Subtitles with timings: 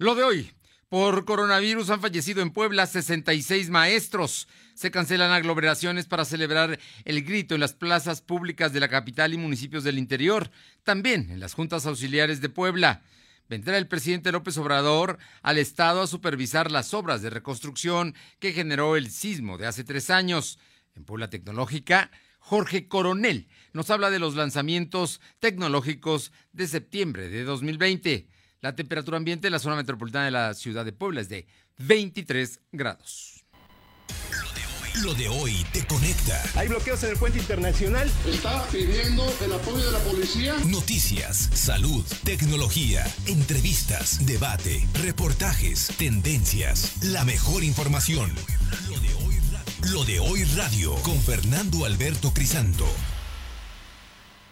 [0.00, 0.50] Lo de hoy.
[0.88, 4.48] Por coronavirus han fallecido en Puebla 66 maestros.
[4.72, 9.36] Se cancelan aglomeraciones para celebrar el grito en las plazas públicas de la capital y
[9.36, 10.50] municipios del interior,
[10.84, 13.02] también en las juntas auxiliares de Puebla.
[13.46, 18.96] Vendrá el presidente López Obrador al Estado a supervisar las obras de reconstrucción que generó
[18.96, 20.58] el sismo de hace tres años.
[20.94, 28.29] En Puebla Tecnológica, Jorge Coronel nos habla de los lanzamientos tecnológicos de septiembre de 2020.
[28.62, 31.46] La temperatura ambiente en la zona metropolitana de la ciudad de Puebla es de
[31.78, 33.42] 23 grados.
[35.02, 36.42] Lo de hoy te conecta.
[36.56, 38.10] Hay bloqueos en el puente internacional.
[38.26, 40.56] Está pidiendo el apoyo de la policía.
[40.66, 48.30] Noticias, salud, tecnología, entrevistas, debate, reportajes, tendencias, la mejor información.
[48.90, 52.84] Lo de hoy radio, Lo de hoy radio con Fernando Alberto Crisanto.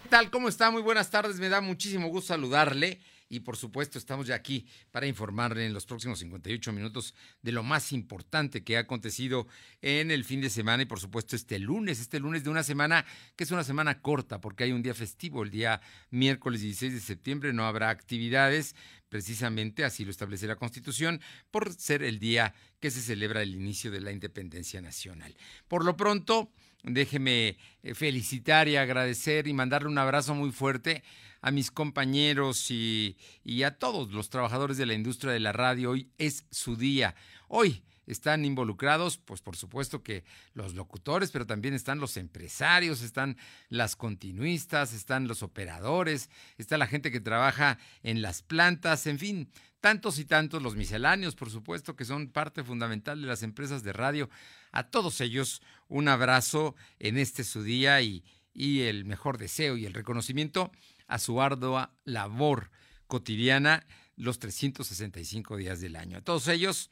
[0.05, 0.31] ¿Qué tal?
[0.31, 0.70] ¿Cómo está?
[0.70, 1.39] Muy buenas tardes.
[1.39, 5.87] Me da muchísimo gusto saludarle y por supuesto estamos ya aquí para informarle en los
[5.87, 9.47] próximos 58 minutos de lo más importante que ha acontecido
[9.83, 13.05] en el fin de semana y por supuesto este lunes, este lunes de una semana
[13.37, 17.01] que es una semana corta porque hay un día festivo, el día miércoles 16 de
[17.01, 18.75] septiembre no habrá actividades,
[19.09, 21.20] precisamente así lo establece la Constitución,
[21.51, 25.35] por ser el día que se celebra el inicio de la independencia nacional.
[25.67, 26.51] Por lo pronto,
[26.83, 31.03] déjeme eh, felicitar y agradecer y mandarle un abrazo muy fuerte
[31.41, 33.17] a mis compañeros y,
[33.64, 35.91] a todos los trabajadores de la industria de la radio.
[35.91, 37.14] Hoy es su día.
[37.48, 43.36] Hoy están involucrados, pues por supuesto que los locutores, pero también están los empresarios, están
[43.69, 49.50] las continuistas, están los operadores, está la gente que trabaja en las plantas, en fin,
[49.80, 53.92] tantos y tantos, los misceláneos, por supuesto, que son parte fundamental de las empresas de
[53.92, 54.30] radio.
[54.73, 58.24] A todos ellos un abrazo en este su día y,
[58.55, 60.73] y el mejor deseo y el reconocimiento
[61.08, 62.70] a su ardua labor
[63.07, 63.85] cotidiana
[64.17, 66.19] los 365 días del año.
[66.19, 66.91] A todos ellos,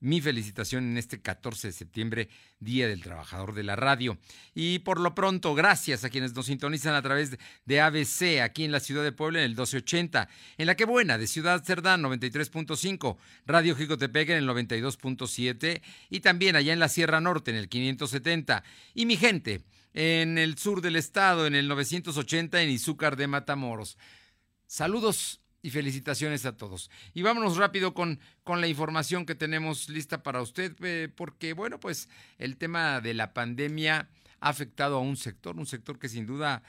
[0.00, 2.28] mi felicitación en este 14 de septiembre,
[2.60, 4.18] Día del Trabajador de la Radio.
[4.54, 8.72] Y por lo pronto, gracias a quienes nos sintonizan a través de ABC aquí en
[8.72, 13.16] la ciudad de Puebla en el 1280, en la que buena de Ciudad Cerdán 93.5,
[13.46, 18.62] Radio Jicotepec en el 92.7 y también allá en la Sierra Norte en el 570.
[18.94, 19.62] Y mi gente,
[19.94, 23.96] en el sur del estado, en el 980 en Izúcar de Matamoros.
[24.66, 26.90] Saludos y felicitaciones a todos.
[27.14, 31.80] Y vámonos rápido con, con la información que tenemos lista para usted, eh, porque bueno,
[31.80, 34.08] pues el tema de la pandemia
[34.40, 36.62] ha afectado a un sector, un sector que sin duda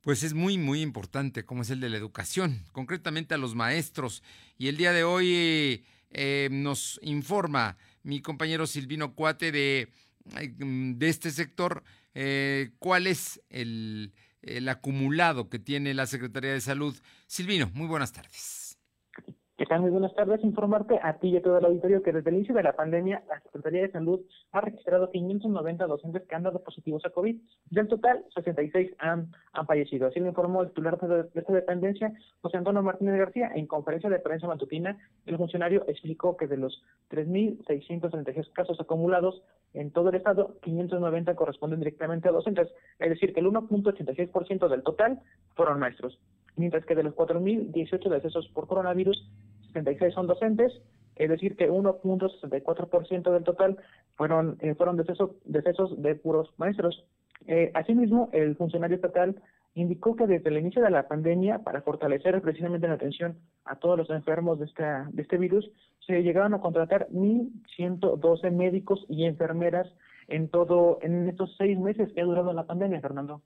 [0.00, 4.22] pues es muy, muy importante, como es el de la educación, concretamente a los maestros.
[4.58, 9.88] Y el día de hoy eh, nos informa mi compañero Silvino Cuate de,
[10.26, 11.82] de este sector
[12.14, 16.96] eh, cuál es el, el acumulado que tiene la Secretaría de Salud.
[17.26, 18.63] Silvino, muy buenas tardes.
[19.56, 19.82] ¿Qué tal?
[19.82, 20.42] Muy buenas tardes.
[20.42, 23.22] Informarte a ti y a todo el auditorio que desde el inicio de la pandemia,
[23.28, 24.20] la Secretaría de Salud
[24.50, 27.40] ha registrado 590 docentes que han dado positivos a COVID.
[27.70, 30.08] Del total, 66 han, han fallecido.
[30.08, 33.52] Así lo informó el titular de, esta dependencia, José Antonio Martínez García.
[33.54, 39.40] En conferencia de prensa matutina, el funcionario explicó que de los 3.636 casos acumulados
[39.72, 42.72] en todo el estado, 590 corresponden directamente a docentes.
[42.98, 45.20] Es decir, que el 1.86% del total
[45.54, 46.18] fueron maestros
[46.56, 49.28] mientras que de los 4.018 decesos por coronavirus,
[49.68, 50.72] 76 son docentes,
[51.16, 53.78] es decir, que 1.64% del total
[54.16, 57.04] fueron eh, fueron decesos, de puros maestros.
[57.46, 59.40] Eh, asimismo, el funcionario estatal
[59.74, 63.98] indicó que desde el inicio de la pandemia, para fortalecer precisamente la atención a todos
[63.98, 65.70] los enfermos de, esta, de este virus,
[66.06, 69.88] se llegaron a contratar 1.112 médicos y enfermeras
[70.28, 73.42] en todo en estos seis meses que ha durado la pandemia, Fernando.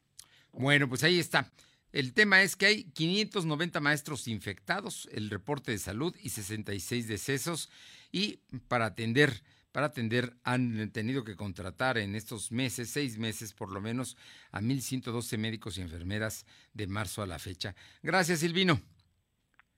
[0.52, 1.46] Bueno, pues ahí está.
[1.92, 7.70] El tema es que hay 590 maestros infectados, el reporte de salud y 66 decesos
[8.12, 9.42] y para atender
[9.72, 14.16] para atender han tenido que contratar en estos meses, seis meses por lo menos,
[14.50, 17.74] a 1.112 médicos y enfermeras de marzo a la fecha.
[18.02, 18.80] Gracias, Silvino.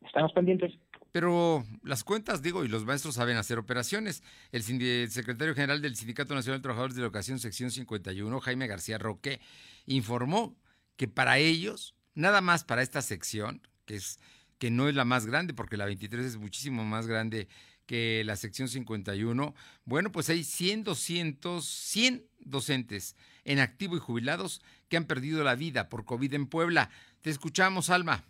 [0.00, 0.72] Estamos pendientes.
[1.12, 4.22] Pero las cuentas, digo, y los maestros saben hacer operaciones.
[4.52, 4.62] El,
[5.10, 9.40] secretario general del Sindicato Nacional de Trabajadores de la Educación, sección 51, Jaime García Roque,
[9.86, 10.56] informó
[10.96, 14.18] que para ellos nada más para esta sección, que, es,
[14.58, 17.48] que no es la más grande, porque la 23 es muchísimo más grande
[17.86, 24.62] que la sección 51, bueno, pues hay 100, 200, 100 docentes en activo y jubilados
[24.88, 26.90] que han perdido la vida por COVID en Puebla.
[27.20, 28.24] Te escuchamos, Alma.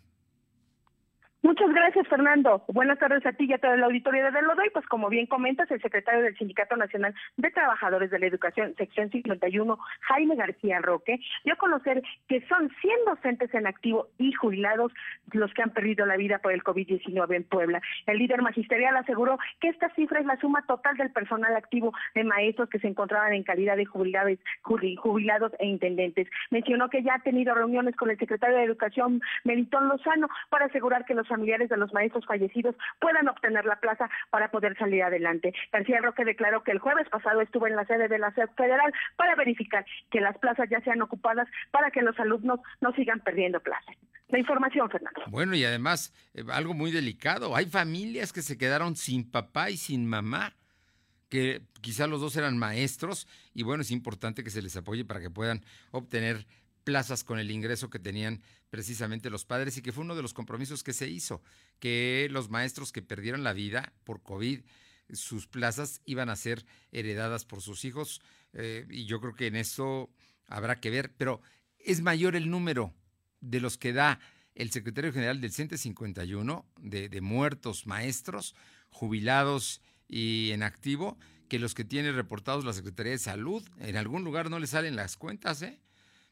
[1.43, 2.63] Muchas gracias, Fernando.
[2.67, 4.69] Buenas tardes a ti y a todo el auditorio de Lodoy.
[4.69, 9.09] Pues como bien comentas, el secretario del Sindicato Nacional de Trabajadores de la Educación, sección
[9.09, 14.93] 51, Jaime García Roque, dio a conocer que son 100 docentes en activo y jubilados
[15.31, 17.81] los que han perdido la vida por el COVID-19 en Puebla.
[18.05, 22.23] El líder magisterial aseguró que esta cifra es la suma total del personal activo de
[22.23, 26.27] maestros que se encontraban en calidad de jubilados, jubilados e intendentes.
[26.51, 31.03] Mencionó que ya ha tenido reuniones con el secretario de Educación, Melitón Lozano, para asegurar
[31.05, 35.53] que los familiares de los maestros fallecidos puedan obtener la plaza para poder salir adelante.
[35.71, 38.93] García Roque declaró que el jueves pasado estuvo en la sede de la SED federal
[39.15, 43.59] para verificar que las plazas ya sean ocupadas para que los alumnos no sigan perdiendo
[43.61, 43.95] plazas.
[44.27, 45.21] La información, Fernando.
[45.27, 49.77] Bueno, y además, eh, algo muy delicado, hay familias que se quedaron sin papá y
[49.77, 50.53] sin mamá
[51.29, 55.21] que quizá los dos eran maestros y bueno, es importante que se les apoye para
[55.21, 56.45] que puedan obtener
[56.83, 60.33] plazas con el ingreso que tenían precisamente los padres y que fue uno de los
[60.33, 61.43] compromisos que se hizo,
[61.79, 64.61] que los maestros que perdieron la vida por COVID,
[65.11, 68.21] sus plazas iban a ser heredadas por sus hijos
[68.53, 70.09] eh, y yo creo que en eso
[70.47, 71.41] habrá que ver, pero
[71.79, 72.95] es mayor el número
[73.41, 74.19] de los que da
[74.55, 78.55] el secretario general del CENTE 51 de, de muertos maestros,
[78.89, 81.17] jubilados y en activo,
[81.49, 83.67] que los que tiene reportados la Secretaría de Salud.
[83.79, 85.81] En algún lugar no le salen las cuentas, ¿eh?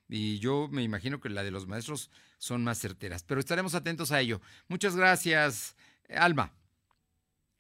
[0.09, 2.09] Y yo me imagino que la de los maestros
[2.39, 4.41] son más certeras, pero estaremos atentos a ello.
[4.67, 5.75] Muchas gracias,
[6.09, 6.51] Alma.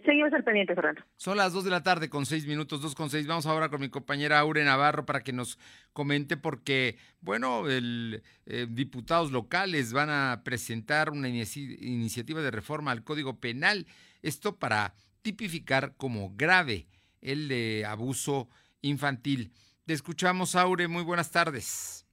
[0.03, 1.01] Seguimos al pendiente, Fernando.
[1.17, 3.27] Son las 2 de la tarde con 6 minutos, 2 con 6.
[3.27, 5.59] Vamos ahora con mi compañera Aure Navarro para que nos
[5.91, 13.03] comente porque, bueno, el, eh, diputados locales van a presentar una iniciativa de reforma al
[13.03, 13.87] Código Penal.
[14.21, 16.87] Esto para tipificar como grave
[17.21, 18.47] el de abuso
[18.81, 19.51] infantil.
[19.85, 20.87] Te escuchamos, Aure.
[20.87, 22.08] Muy buenas tardes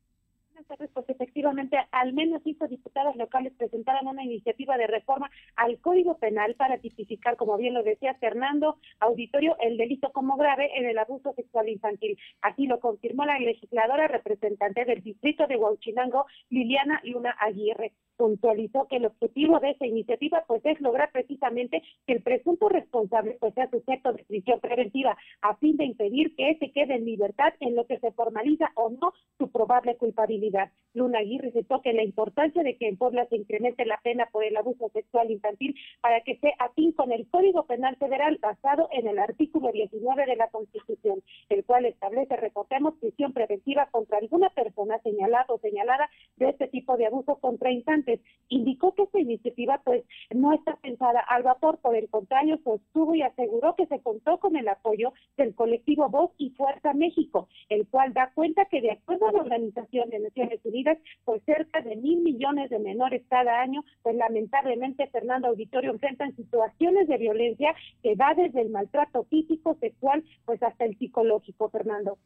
[0.93, 6.55] pues efectivamente al menos cinco diputadas locales presentaron una iniciativa de reforma al Código Penal
[6.55, 11.33] para tipificar, como bien lo decía Fernando Auditorio, el delito como grave en el abuso
[11.35, 12.19] sexual infantil.
[12.43, 18.97] Así lo confirmó la legisladora representante del distrito de Huachinango, Liliana Luna Aguirre puntualizó que
[18.97, 23.71] el objetivo de esa iniciativa pues es lograr precisamente que el presunto responsable pues sea
[23.71, 27.87] sujeto de prisión preventiva a fin de impedir que se quede en libertad en lo
[27.87, 30.56] que se formaliza o no su probable culpabilidad.
[30.97, 34.45] Luna Aguirre citó que la importancia de que en Puebla se incremente la pena por
[34.45, 39.07] el abuso sexual infantil para que se afín con el Código Penal Federal basado en
[39.07, 44.99] el artículo 19 de la Constitución, el cual establece, recordemos, prisión preventiva contra alguna persona
[45.03, 48.21] señalada o señalada de este tipo de abuso contra infantes.
[48.49, 50.03] Indicó que esta iniciativa pues
[50.35, 54.57] no está pensada al vapor, por el contrario, sostuvo y aseguró que se contó con
[54.57, 59.29] el apoyo del colectivo Voz y Fuerza México, el cual da cuenta que de acuerdo
[59.29, 63.85] a la Organización de Naciones Unidas, pues cerca de mil millones de menores cada año,
[64.03, 70.25] pues lamentablemente Fernando Auditorio enfrentan situaciones de violencia que va desde el maltrato físico, sexual,
[70.45, 72.19] pues hasta el psicológico, Fernando.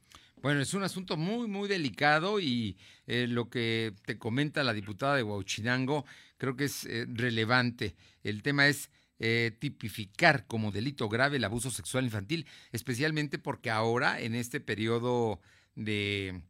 [0.43, 5.17] Bueno, es un asunto muy, muy delicado y eh, lo que te comenta la diputada
[5.17, 6.07] de Huachinango
[6.39, 7.95] creo que es eh, relevante.
[8.23, 14.19] El tema es eh, tipificar como delito grave el abuso sexual infantil, especialmente porque ahora,
[14.19, 15.41] en este periodo
[15.75, 16.41] de,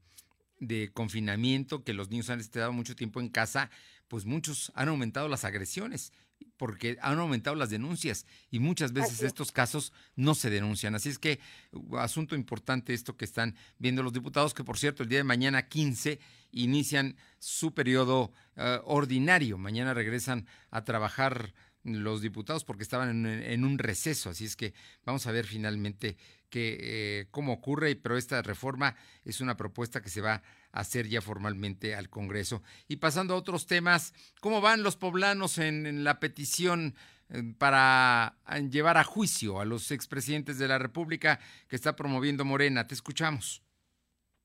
[0.60, 3.70] de confinamiento, que los niños han estado mucho tiempo en casa,
[4.08, 6.12] pues muchos han aumentado las agresiones
[6.56, 10.94] porque han aumentado las denuncias y muchas veces estos casos no se denuncian.
[10.94, 11.40] Así es que
[11.72, 15.24] uh, asunto importante esto que están viendo los diputados, que por cierto el día de
[15.24, 16.18] mañana 15
[16.52, 19.56] inician su periodo uh, ordinario.
[19.56, 24.30] Mañana regresan a trabajar los diputados porque estaban en, un receso.
[24.30, 24.74] Así es que
[25.04, 26.16] vamos a ver finalmente
[26.50, 30.42] que, eh, cómo ocurre, pero esta reforma es una propuesta que se va
[30.72, 32.62] a hacer ya formalmente al Congreso.
[32.88, 36.94] Y pasando a otros temas, ¿cómo van los poblanos en, la petición
[37.30, 38.36] eh, para
[38.70, 42.86] llevar a juicio a los expresidentes de la República que está promoviendo Morena?
[42.86, 43.62] Te escuchamos.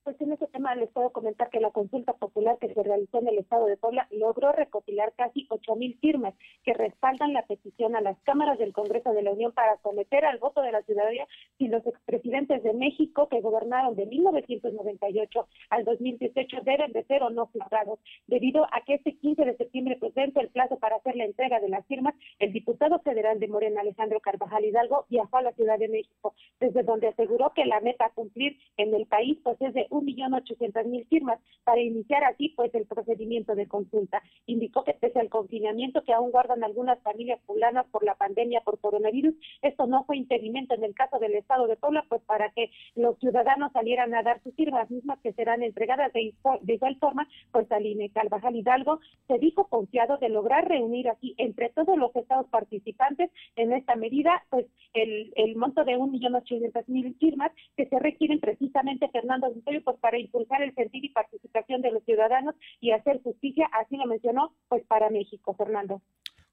[0.06, 3.28] Pues en ese tema les puedo comentar que la consulta popular que se realizó en
[3.28, 8.02] el estado de Puebla logró recopilar casi ocho mil firmas que respaldan la petición a
[8.02, 11.70] las cámaras del Congreso de la Unión para someter al voto de la ciudadanía si
[11.70, 17.48] los expresidentes de México que gobernaron de 1998 al 2018 deben de ser o no
[17.48, 17.98] juzgados.
[18.28, 21.70] Debido a que este 15 de septiembre pues el plazo para hacer la entrega de
[21.70, 25.88] las firmas, el diputado federal de Morena, Alejandro Carvajal Hidalgo, viajó a la Ciudad de
[25.88, 29.88] México, desde donde aseguró que la meta a cumplir en el país pues es de
[29.90, 34.22] un millón ocho 800 mil firmas para iniciar así pues el procedimiento de consulta.
[34.46, 38.80] Indicó que pese al confinamiento que aún guardan algunas familias poblanas por la pandemia por
[38.80, 42.70] coronavirus, esto no fue impedimento en el caso del Estado de Puebla, pues para que
[42.96, 46.34] los ciudadanos salieran a dar sus firmas mismas que serán entregadas de,
[46.68, 51.70] igual forma pues al INE Carvajal Hidalgo se dijo confiado de lograr reunir aquí entre
[51.70, 56.88] todos los estados participantes en esta medida pues el, el monto de un millón ochocientos
[56.88, 61.82] mil firmas que se requieren precisamente Fernando Antonio pues para impulsar el sentido y participación
[61.82, 66.02] de los ciudadanos y hacer justicia, así lo mencionó, pues para México, Fernando.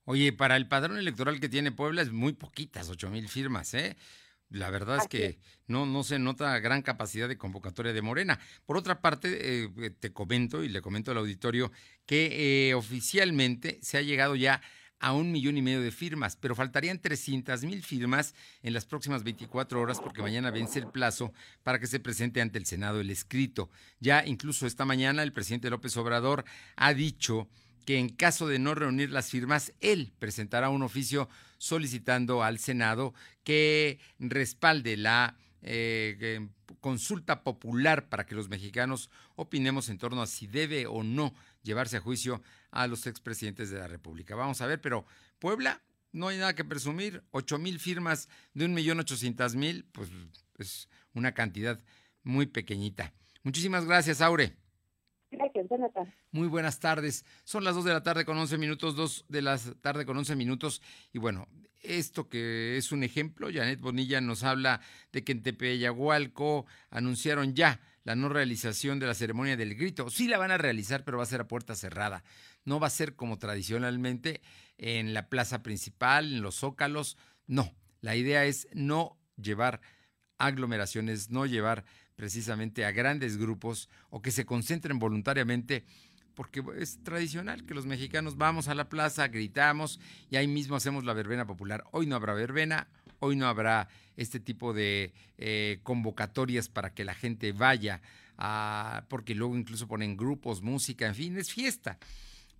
[0.04, 3.96] Oye, para el padrón electoral que tiene Puebla es muy poquitas, ocho mil firmas, ¿eh?
[4.52, 8.38] La verdad es que no, no se nota gran capacidad de convocatoria de Morena.
[8.66, 11.72] Por otra parte, eh, te comento y le comento al auditorio
[12.04, 14.60] que eh, oficialmente se ha llegado ya
[15.02, 19.24] a un millón y medio de firmas, pero faltarían 300 mil firmas en las próximas
[19.24, 21.32] 24 horas porque mañana vence el plazo
[21.64, 23.68] para que se presente ante el Senado el escrito.
[23.98, 26.44] Ya incluso esta mañana el presidente López Obrador
[26.76, 27.48] ha dicho
[27.84, 33.14] que en caso de no reunir las firmas, él presentará un oficio solicitando al Senado
[33.44, 36.48] que respalde la eh,
[36.80, 41.96] consulta popular para que los mexicanos opinemos en torno a si debe o no llevarse
[41.96, 44.34] a juicio a los expresidentes de la República.
[44.34, 45.06] Vamos a ver, pero
[45.38, 50.10] Puebla, no hay nada que presumir, ocho mil firmas de un millón ochocientas mil, pues
[50.58, 51.80] es una cantidad
[52.22, 53.12] muy pequeñita.
[53.42, 54.61] Muchísimas gracias, Aure.
[56.30, 57.24] Muy buenas tardes.
[57.44, 60.36] Son las 2 de la tarde con 11 minutos, 2 de la tarde con 11
[60.36, 60.82] minutos.
[61.12, 61.48] Y bueno,
[61.80, 64.80] esto que es un ejemplo, Janet Bonilla nos habla
[65.12, 70.10] de que en Tepeyagualco anunciaron ya la no realización de la ceremonia del grito.
[70.10, 72.24] Sí la van a realizar, pero va a ser a puerta cerrada.
[72.64, 74.42] No va a ser como tradicionalmente
[74.78, 77.16] en la plaza principal, en los zócalos.
[77.46, 79.80] No, la idea es no llevar
[80.38, 81.84] aglomeraciones, no llevar
[82.16, 85.84] precisamente a grandes grupos o que se concentren voluntariamente,
[86.34, 90.00] porque es tradicional que los mexicanos vamos a la plaza, gritamos
[90.30, 91.84] y ahí mismo hacemos la verbena popular.
[91.90, 92.88] Hoy no habrá verbena,
[93.18, 98.02] hoy no habrá este tipo de eh, convocatorias para que la gente vaya,
[98.38, 101.98] a, porque luego incluso ponen grupos, música, en fin, es fiesta.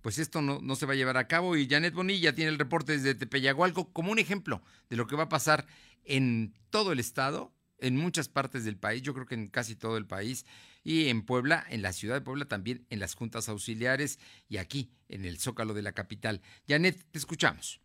[0.01, 2.59] Pues esto no, no se va a llevar a cabo y Janet Bonilla tiene el
[2.59, 5.65] reporte desde Tepeyagualco como un ejemplo de lo que va a pasar
[6.03, 7.53] en todo el estado
[7.83, 10.45] en muchas partes del país, yo creo que en casi todo el país,
[10.83, 14.89] y en Puebla, en la ciudad de Puebla también, en las juntas auxiliares y aquí,
[15.09, 16.41] en el Zócalo de la capital.
[16.67, 17.83] Janet, te escuchamos.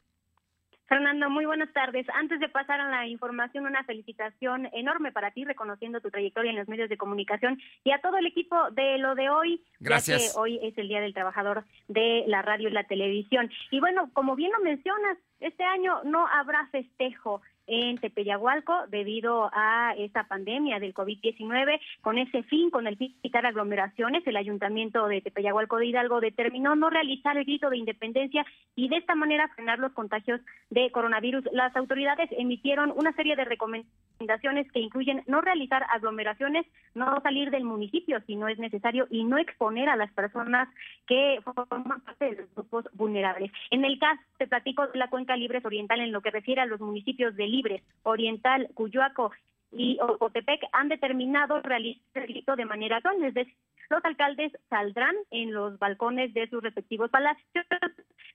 [0.89, 2.07] Fernando, muy buenas tardes.
[2.15, 6.57] Antes de pasar a la información, una felicitación enorme para ti, reconociendo tu trayectoria en
[6.57, 10.29] los medios de comunicación y a todo el equipo de lo de hoy, Gracias.
[10.29, 13.51] ya que hoy es el Día del Trabajador de la Radio y la Televisión.
[13.71, 19.95] Y bueno, como bien lo mencionas, este año no habrá festejo en Tepeyagualco debido a
[19.97, 21.79] esta pandemia del COVID-19.
[22.01, 26.21] Con ese fin, con el fin de quitar aglomeraciones, el ayuntamiento de Tepeyagualco de Hidalgo
[26.21, 28.45] determinó no realizar el grito de independencia
[28.75, 31.45] y de esta manera frenar los contagios de coronavirus.
[31.53, 37.65] Las autoridades emitieron una serie de recomendaciones que incluyen no realizar aglomeraciones, no salir del
[37.65, 40.69] municipio si no es necesario y no exponer a las personas
[41.07, 43.53] que forman parte de los grupos vulnerables.
[43.71, 46.81] En el caso, te platico la cuenca Libres Oriental en lo que refiere a los
[46.81, 49.33] municipios de Libres, Oriental, Cuyoaco
[49.73, 53.55] y Ocotepec han determinado realizar el grito de manera actual, es decir,
[53.91, 57.67] los alcaldes saldrán en los balcones de sus respectivos palacios,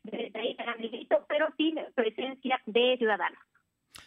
[0.04, 0.58] desde ahí
[1.30, 3.40] pero sin presencia de ciudadanos.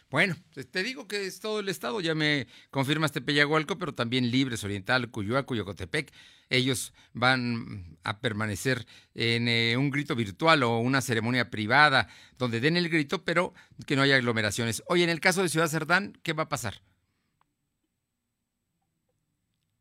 [0.09, 0.37] Bueno,
[0.71, 4.63] te digo que es todo el estado, ya me confirma este Peyagualco, pero también Libres,
[4.63, 6.13] Oriental, Cuyuaco y Ocotepec.
[6.49, 12.77] Ellos van a permanecer en eh, un grito virtual o una ceremonia privada donde den
[12.77, 13.53] el grito, pero
[13.85, 14.81] que no haya aglomeraciones.
[14.87, 16.81] Oye, en el caso de Ciudad Cerdán, ¿qué va a pasar?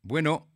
[0.02, 0.48] Bueno,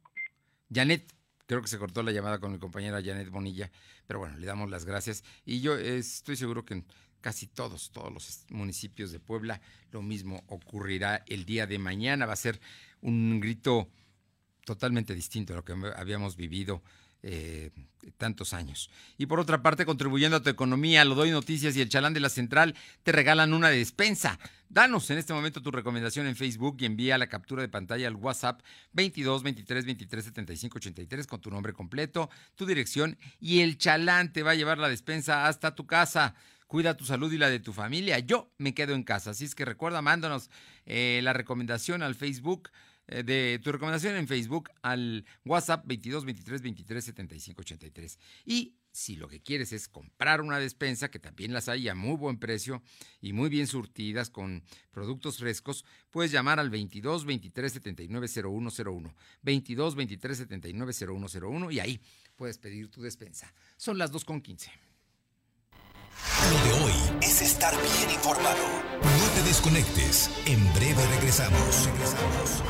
[0.72, 1.12] Janet,
[1.46, 3.70] creo que se cortó la llamada con mi compañera Janet Bonilla,
[4.08, 5.22] pero bueno, le damos las gracias.
[5.44, 6.84] Y yo estoy seguro que
[7.20, 9.60] casi todos, todos los municipios de Puebla.
[9.92, 12.26] Lo mismo ocurrirá el día de mañana.
[12.26, 12.60] Va a ser
[13.00, 13.88] un grito
[14.64, 16.82] totalmente distinto a lo que habíamos vivido
[17.22, 17.70] eh,
[18.16, 18.90] tantos años.
[19.18, 22.20] Y por otra parte, contribuyendo a tu economía, lo doy noticias y el chalán de
[22.20, 24.38] la central te regalan una despensa.
[24.70, 28.14] Danos en este momento tu recomendación en Facebook y envía la captura de pantalla al
[28.14, 28.62] WhatsApp
[28.92, 34.42] 22 23 23 75 83 con tu nombre completo, tu dirección y el chalán te
[34.42, 36.34] va a llevar la despensa hasta tu casa
[36.70, 38.20] cuida tu salud y la de tu familia.
[38.20, 40.50] Yo me quedo en casa, así es que recuerda, mándanos
[40.86, 42.70] eh, la recomendación al Facebook,
[43.08, 48.18] eh, de tu recomendación en Facebook al WhatsApp 22 23 23 75 83.
[48.44, 52.16] Y si lo que quieres es comprar una despensa, que también las hay a muy
[52.16, 52.84] buen precio
[53.20, 54.62] y muy bien surtidas con
[54.92, 59.16] productos frescos, puedes llamar al 22 23 79 0101.
[59.42, 62.00] 22 23 79 0101 y ahí
[62.36, 63.52] puedes pedir tu despensa.
[63.76, 64.70] Son las 2.15.
[66.50, 68.58] Lo de hoy es estar bien informado.
[69.02, 70.30] No te desconectes.
[70.46, 71.86] En breve regresamos.
[71.86, 72.62] Regresamos.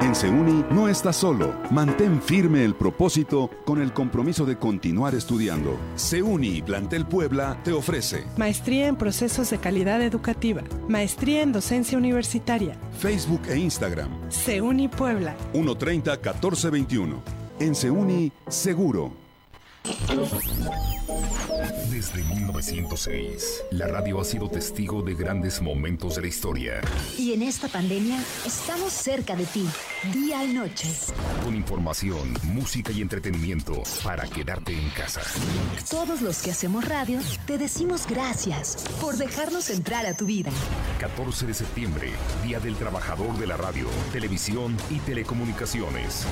[0.00, 1.54] En Seuni no estás solo.
[1.70, 5.76] Mantén firme el propósito con el compromiso de continuar estudiando.
[5.96, 12.76] Seuni Plantel Puebla te ofrece Maestría en Procesos de Calidad Educativa, Maestría en Docencia Universitaria,
[12.98, 14.30] Facebook e Instagram.
[14.30, 15.34] Seuni Puebla.
[15.52, 17.22] 130 1421.
[17.58, 19.25] En Seuni, seguro.
[21.90, 26.80] Desde 1906, la radio ha sido testigo de grandes momentos de la historia.
[27.18, 29.66] Y en esta pandemia estamos cerca de ti,
[30.12, 30.88] día y noche.
[31.44, 35.22] Con información, música y entretenimiento para quedarte en casa.
[35.90, 40.50] Todos los que hacemos radio, te decimos gracias por dejarnos entrar a tu vida.
[41.00, 42.10] 14 de septiembre,
[42.44, 46.26] Día del Trabajador de la Radio, Televisión y Telecomunicaciones.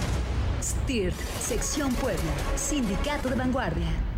[0.64, 4.13] STIRT, Sección Puebla, Sindicato de Vanguardia.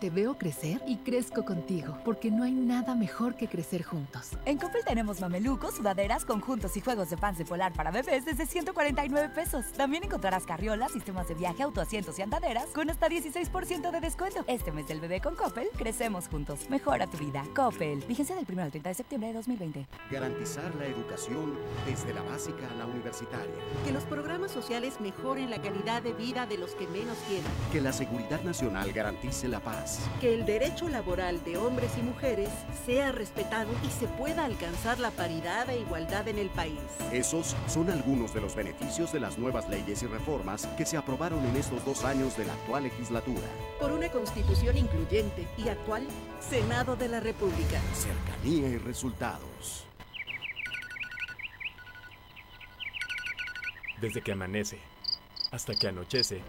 [0.00, 4.30] Te veo crecer y crezco contigo, porque no hay nada mejor que crecer juntos.
[4.44, 8.46] En Coppel tenemos mamelucos, sudaderas, conjuntos y juegos de fans de polar para bebés desde
[8.46, 9.64] 149 pesos.
[9.76, 14.44] También encontrarás carriolas, sistemas de viaje, autoasientos y andaderas con hasta 16% de descuento.
[14.46, 16.70] Este mes del bebé con Coppel, crecemos juntos.
[16.70, 17.42] Mejora tu vida.
[17.56, 17.98] Coppel.
[18.06, 19.86] Vigencia del 1 al 30 de septiembre de 2020.
[20.12, 23.52] Garantizar la educación desde la básica a la universitaria.
[23.84, 27.50] Que los programas sociales mejoren la calidad de vida de los que menos tienen.
[27.72, 29.87] Que la seguridad nacional garantice la paz
[30.20, 32.48] que el derecho laboral de hombres y mujeres
[32.86, 36.78] sea respetado y se pueda alcanzar la paridad e igualdad en el país.
[37.12, 41.44] Esos son algunos de los beneficios de las nuevas leyes y reformas que se aprobaron
[41.46, 43.46] en estos dos años de la actual legislatura.
[43.80, 46.06] Por una constitución incluyente y actual,
[46.40, 47.80] Senado de la República.
[47.94, 49.84] Cercanía y resultados.
[54.00, 54.78] Desde que amanece
[55.50, 56.42] hasta que anochece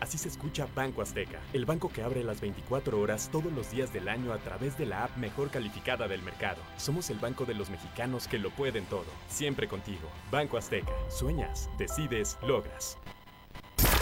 [0.00, 3.92] Así se escucha Banco Azteca, el banco que abre las 24 horas todos los días
[3.92, 6.60] del año a través de la app mejor calificada del mercado.
[6.76, 9.06] Somos el banco de los mexicanos que lo pueden todo.
[9.28, 10.08] Siempre contigo.
[10.30, 10.92] Banco Azteca.
[11.08, 12.98] Sueñas, decides, logras.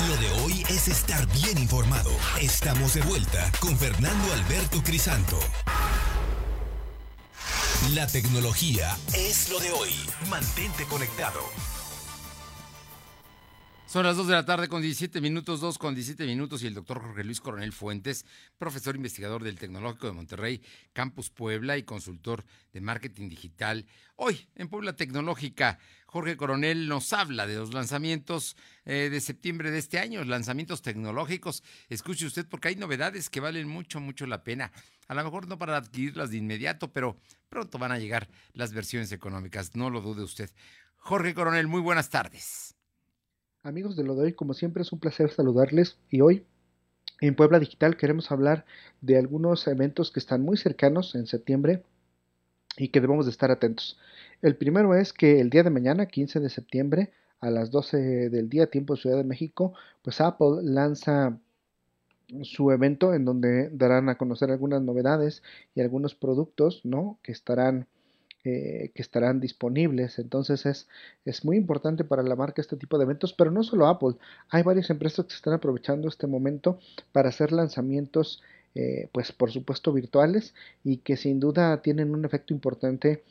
[0.09, 2.11] Lo de hoy es estar bien informado.
[2.41, 5.39] Estamos de vuelta con Fernando Alberto Crisanto.
[7.95, 9.91] La tecnología es lo de hoy.
[10.29, 11.41] Mantente conectado.
[13.93, 16.73] Son las 2 de la tarde con 17 minutos, 2 con 17 minutos y el
[16.73, 18.25] doctor Jorge Luis Coronel Fuentes,
[18.57, 20.63] profesor investigador del Tecnológico de Monterrey,
[20.95, 23.85] Campus Puebla y consultor de marketing digital.
[24.17, 29.81] Hoy en Puebla Tecnológica, Jorge Coronel nos habla de los lanzamientos eh, de septiembre de
[29.81, 31.63] este año, lanzamientos tecnológicos.
[31.91, 34.73] Escuche usted porque hay novedades que valen mucho, mucho la pena.
[35.07, 37.19] A lo mejor no para adquirirlas de inmediato, pero
[37.51, 40.51] pronto van a llegar las versiones económicas, no lo dude usted.
[40.97, 42.75] Jorge Coronel, muy buenas tardes.
[43.65, 46.45] Amigos de lo de hoy, como siempre es un placer saludarles y hoy
[47.21, 48.65] en Puebla Digital queremos hablar
[49.01, 51.85] de algunos eventos que están muy cercanos en septiembre
[52.77, 54.01] y que debemos de estar atentos.
[54.41, 58.49] El primero es que el día de mañana, 15 de septiembre, a las 12 del
[58.49, 61.39] día, tiempo de Ciudad de México, pues Apple lanza
[62.43, 65.45] su evento en donde darán a conocer algunas novedades
[65.77, 67.21] y algunos productos, ¿no?
[67.23, 67.87] Que estarán
[68.45, 70.19] eh, que estarán disponibles.
[70.19, 70.89] Entonces es,
[71.25, 74.17] es muy importante para la marca este tipo de eventos, pero no solo Apple.
[74.51, 76.79] Hay varias empresas que están aprovechando este momento
[77.13, 78.43] para hacer lanzamientos,
[78.75, 83.23] eh, pues por supuesto virtuales y que sin duda tienen un efecto importante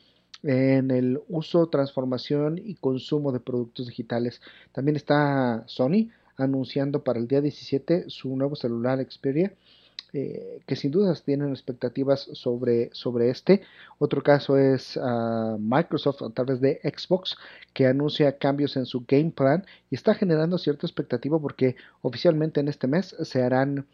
[0.42, 4.40] en el uso, transformación y consumo de productos digitales.
[4.72, 9.52] También está Sony anunciando para el día 17 su nuevo celular Xperia
[10.14, 13.62] eh, que sin dudas tienen expectativas sobre, sobre este.
[13.98, 17.36] Otro caso es uh, Microsoft a través de Xbox,
[17.72, 22.68] que anuncia cambios en su game plan y está generando cierta expectativa porque oficialmente en
[22.68, 23.86] este mes se harán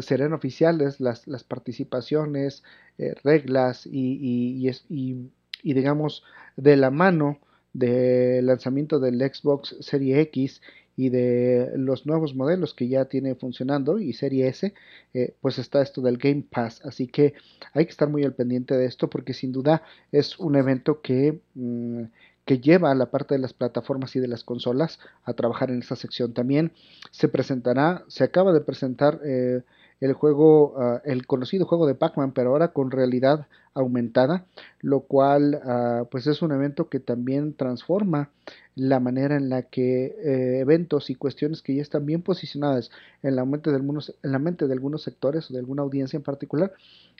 [0.00, 2.62] serán oficiales las, las participaciones,
[2.98, 5.30] eh, reglas y, y, y,
[5.62, 6.22] y, digamos
[6.56, 7.38] de la mano
[7.72, 10.60] del lanzamiento del Xbox Serie X
[10.98, 14.74] y de los nuevos modelos que ya tiene funcionando y serie S,
[15.14, 16.82] eh, pues está esto del Game Pass.
[16.84, 17.34] Así que
[17.72, 21.40] hay que estar muy al pendiente de esto porque sin duda es un evento que,
[21.54, 22.02] mm,
[22.44, 25.78] que lleva a la parte de las plataformas y de las consolas a trabajar en
[25.78, 26.34] esta sección.
[26.34, 26.72] También
[27.12, 29.62] se presentará, se acaba de presentar eh,
[30.00, 34.44] el juego, uh, el conocido juego de Pac-Man, pero ahora con realidad aumentada,
[34.80, 38.30] lo cual uh, pues es un evento que también transforma
[38.78, 42.90] la manera en la que eh, eventos y cuestiones que ya están bien posicionadas
[43.24, 46.16] en la, mente de algunos, en la mente de algunos sectores o de alguna audiencia
[46.16, 46.72] en particular,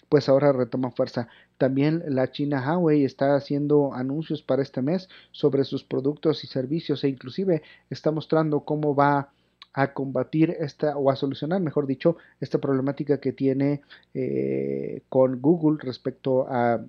[0.09, 1.27] pues ahora retoma fuerza.
[1.59, 7.03] También la China Huawei está haciendo anuncios para este mes sobre sus productos y servicios
[7.03, 9.31] e inclusive está mostrando cómo va
[9.79, 15.79] a combatir esta o a solucionar, mejor dicho, esta problemática que tiene eh, con Google
[15.81, 16.85] respecto a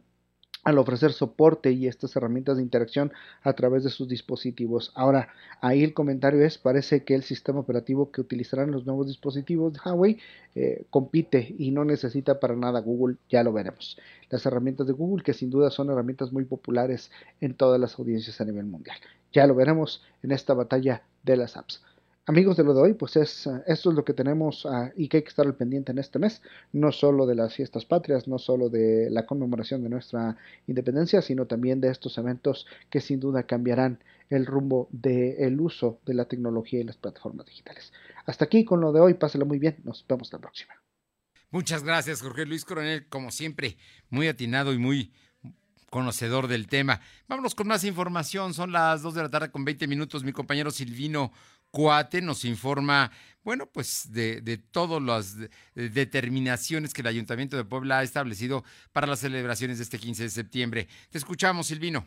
[0.63, 4.91] al ofrecer soporte y estas herramientas de interacción a través de sus dispositivos.
[4.93, 5.29] Ahora,
[5.61, 9.79] ahí el comentario es, parece que el sistema operativo que utilizarán los nuevos dispositivos de
[9.85, 10.17] Huawei
[10.55, 13.97] eh, compite y no necesita para nada Google, ya lo veremos.
[14.29, 18.41] Las herramientas de Google, que sin duda son herramientas muy populares en todas las audiencias
[18.41, 18.97] a nivel mundial.
[19.31, 21.81] Ya lo veremos en esta batalla de las apps.
[22.29, 25.17] Amigos de lo de hoy, pues es, esto es lo que tenemos uh, y que
[25.17, 28.37] hay que estar al pendiente en este mes, no solo de las fiestas patrias, no
[28.37, 30.37] solo de la conmemoración de nuestra
[30.67, 36.13] independencia, sino también de estos eventos que sin duda cambiarán el rumbo del uso de
[36.13, 37.91] la tecnología y las plataformas digitales.
[38.27, 40.75] Hasta aquí con lo de hoy, páselo muy bien, nos vemos la próxima.
[41.49, 43.75] Muchas gracias, Jorge Luis Coronel, como siempre,
[44.11, 45.11] muy atinado y muy
[45.89, 47.01] conocedor del tema.
[47.27, 48.53] Vámonos con más información.
[48.53, 50.23] Son las 2 de la tarde con 20 minutos.
[50.23, 51.31] Mi compañero Silvino
[51.71, 53.11] Cuate nos informa,
[53.43, 55.37] bueno, pues de, de todas las
[55.73, 60.29] determinaciones que el Ayuntamiento de Puebla ha establecido para las celebraciones de este 15 de
[60.29, 60.87] septiembre.
[61.11, 62.05] Te escuchamos, Silvino.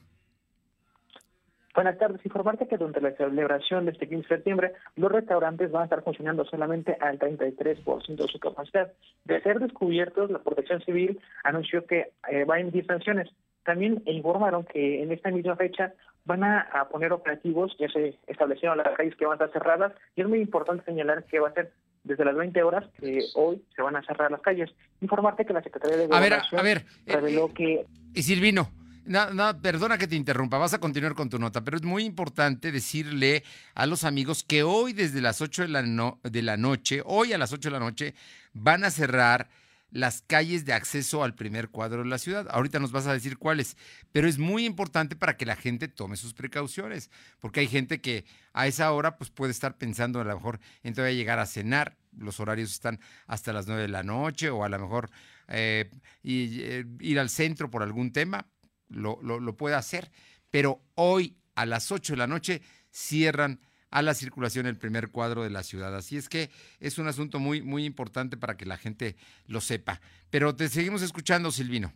[1.75, 2.25] Buenas tardes.
[2.27, 6.05] Informarte que durante la celebración de este 15 de septiembre, los restaurantes van a estar
[6.05, 8.93] funcionando solamente al 33% de su capacidad.
[9.25, 13.31] De ser descubiertos, la Protección Civil anunció que eh, va en 10 sanciones.
[13.65, 15.95] También informaron que en esta misma fecha
[16.25, 19.93] van a, a, poner operativos, ya se establecieron las calles que van a estar cerradas,
[20.15, 21.73] y es muy importante señalar que va a ser
[22.05, 24.71] desde las 20 horas que hoy se van a cerrar las calles.
[25.01, 27.87] Informarte que la Secretaría de Gobernación a ver, a ver, reveló eh, que...
[28.15, 28.69] Y Silvino,
[29.05, 32.05] no, no, perdona que te interrumpa, vas a continuar con tu nota, pero es muy
[32.05, 33.43] importante decirle
[33.75, 37.33] a los amigos que hoy desde las 8 de la, no, de la noche, hoy
[37.33, 38.15] a las 8 de la noche,
[38.53, 39.49] van a cerrar
[39.93, 42.49] las calles de acceso al primer cuadro de la ciudad.
[42.51, 43.77] Ahorita nos vas a decir cuáles,
[44.11, 48.25] pero es muy importante para que la gente tome sus precauciones, porque hay gente que
[48.55, 52.41] a esa hora pues puede estar pensando a lo mejor en llegar a cenar, los
[52.41, 55.11] horarios están hasta las 9 de la noche o a lo mejor
[55.49, 55.91] eh,
[56.25, 58.47] eh, ir al centro por algún tema,
[58.89, 60.11] lo, lo, lo puede hacer,
[60.51, 63.61] pero hoy a las 8 de la noche cierran
[63.93, 65.95] a la circulación el primer cuadro de la ciudad.
[65.95, 66.51] Así es que
[66.81, 69.15] es un asunto muy, muy importante para que la gente
[69.47, 70.01] lo sepa.
[70.31, 71.93] Pero te seguimos escuchando, Silvino.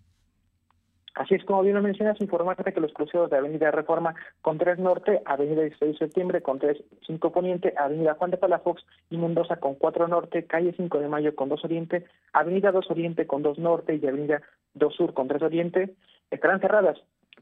[1.16, 4.78] Así es como bien lo mencionas, informarte que los cruceros de Avenida Reforma con 3
[4.78, 9.56] Norte, Avenida 16 de Septiembre con 3 5 Poniente, Avenida Juan de Palafox y Mendoza
[9.56, 12.04] con 4 Norte, Calle 5 de Mayo con 2 Oriente,
[12.34, 14.42] Avenida 2 Oriente con 2 Norte y Avenida
[14.74, 15.94] 2 Sur con 3 Oriente
[16.30, 16.98] estarán cerradas.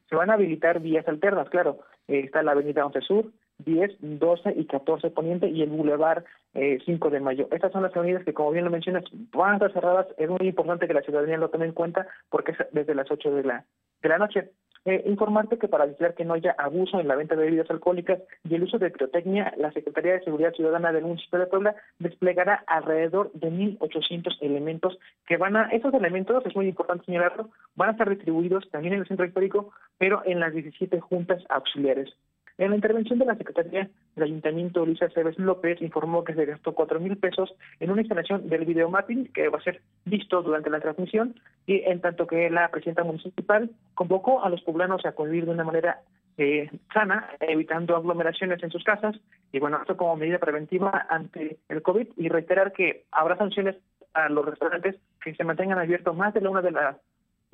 [0.08, 1.80] Se van a habilitar vías alternas, claro.
[2.06, 7.10] Está la Avenida 11 Sur, 10, 12 y 14 Poniente y el Boulevard eh, 5
[7.10, 7.48] de Mayo.
[7.50, 10.06] Estas son las avenidas que, como bien lo mencionas, van a estar cerradas.
[10.18, 13.30] Es muy importante que la ciudadanía lo tome en cuenta porque es desde las 8
[13.34, 13.64] de la,
[14.02, 14.50] de la noche.
[14.86, 18.20] Eh, informarte que para vigilar que no haya abuso en la venta de bebidas alcohólicas
[18.46, 22.62] y el uso de pirotecnia, la Secretaría de Seguridad Ciudadana del municipio de Puebla desplegará
[22.66, 27.92] alrededor de 1.800 elementos que van a, esos elementos, es muy importante señalarlo, van a
[27.92, 32.14] estar distribuidos también en el centro histórico, pero en las 17 juntas auxiliares.
[32.56, 36.72] En la intervención de la Secretaría del Ayuntamiento, Luisa Cebes López informó que se gastó
[36.72, 40.78] cuatro mil pesos en una instalación del videomapping que va a ser visto durante la
[40.78, 41.34] transmisión
[41.66, 45.64] y en tanto que la presidenta municipal convocó a los poblanos a convivir de una
[45.64, 46.00] manera
[46.38, 49.16] eh, sana, evitando aglomeraciones en sus casas
[49.50, 53.76] y bueno, esto como medida preventiva ante el COVID y reiterar que habrá sanciones
[54.14, 56.98] a los restaurantes que se mantengan abiertos más de la una de la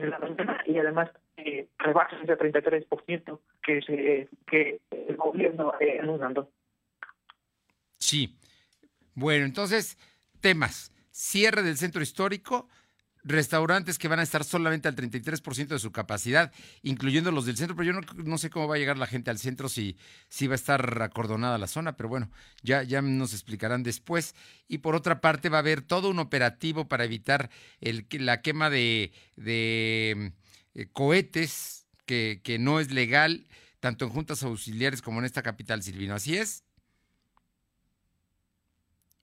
[0.01, 6.01] de la mañana y además eh, rebajas ese 33% que, se, que el gobierno eh,
[6.01, 6.51] anunciando.
[7.99, 8.37] Sí.
[9.15, 9.99] Bueno, entonces,
[10.41, 10.93] temas.
[11.11, 12.69] Cierre del centro histórico,
[13.23, 16.53] restaurantes que van a estar solamente al 33% de su capacidad,
[16.83, 19.31] incluyendo los del centro, pero yo no, no, sé cómo va a llegar la gente
[19.31, 19.97] al centro, si,
[20.29, 22.31] si va a estar acordonada la zona, pero bueno,
[22.63, 24.35] ya, ya nos explicarán después.
[24.69, 28.71] Y por otra parte va a haber todo un operativo para evitar el, la quema
[28.71, 30.33] de, de
[30.75, 33.47] eh, cohetes, que, que no es legal,
[33.81, 36.15] tanto en juntas auxiliares como en esta capital, Silvino.
[36.15, 36.65] ¿Así es?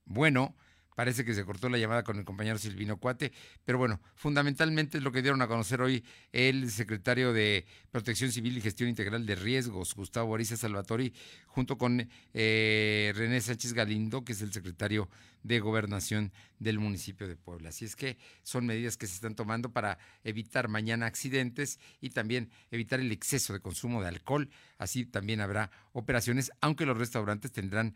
[0.05, 0.55] Bueno,
[0.97, 3.31] Parece que se cortó la llamada con el compañero Silvino Cuate,
[3.63, 8.57] pero bueno, fundamentalmente es lo que dieron a conocer hoy el secretario de Protección Civil
[8.57, 11.13] y Gestión Integral de Riesgos, Gustavo Ariza Salvatori,
[11.45, 15.07] junto con eh, René Sánchez Galindo, que es el secretario
[15.43, 17.69] de Gobernación del municipio de Puebla.
[17.69, 22.49] Así es que son medidas que se están tomando para evitar mañana accidentes y también
[22.71, 24.49] evitar el exceso de consumo de alcohol.
[24.79, 27.93] Así también habrá operaciones, aunque los restaurantes tendrán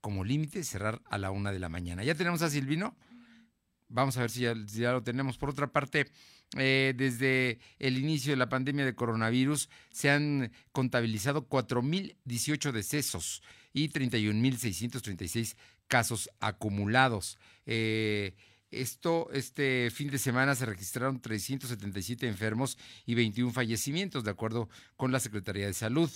[0.00, 2.04] como límite cerrar a la una de la mañana.
[2.04, 2.96] ¿Ya tenemos a Silvino?
[3.88, 4.54] Vamos a ver si ya,
[4.92, 5.36] lo tenemos.
[5.36, 6.06] Por otra parte,
[6.56, 13.88] eh, desde el inicio de la pandemia de coronavirus se han contabilizado 4.018 decesos y
[13.88, 15.56] 31.636
[15.88, 17.36] casos acumulados.
[17.66, 18.36] Eh,
[18.70, 25.10] esto, este fin de semana se registraron 377 enfermos y 21 fallecimientos, de acuerdo con
[25.10, 26.08] la Secretaría de Salud.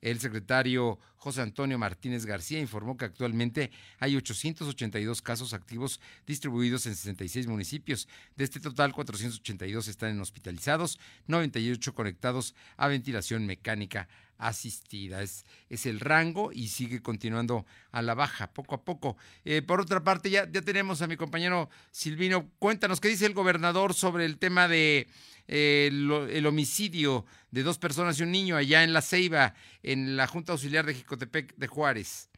[0.00, 6.96] El secretario José Antonio Martínez García informó que actualmente hay 882 casos activos distribuidos en
[6.96, 8.08] 66 municipios.
[8.36, 15.22] De este total, 482 están hospitalizados, 98 conectados a ventilación mecánica asistida.
[15.22, 19.18] Es, es el rango y sigue continuando a la baja poco a poco.
[19.44, 22.48] Eh, por otra parte, ya, ya tenemos a mi compañero Silvino.
[22.58, 25.06] Cuéntanos qué dice el gobernador sobre el tema de
[25.52, 30.28] eh, el, homicidio de dos personas y un niño allá en La Ceiba, en la
[30.28, 32.30] Junta Auxiliar de Jicotepec de Juárez.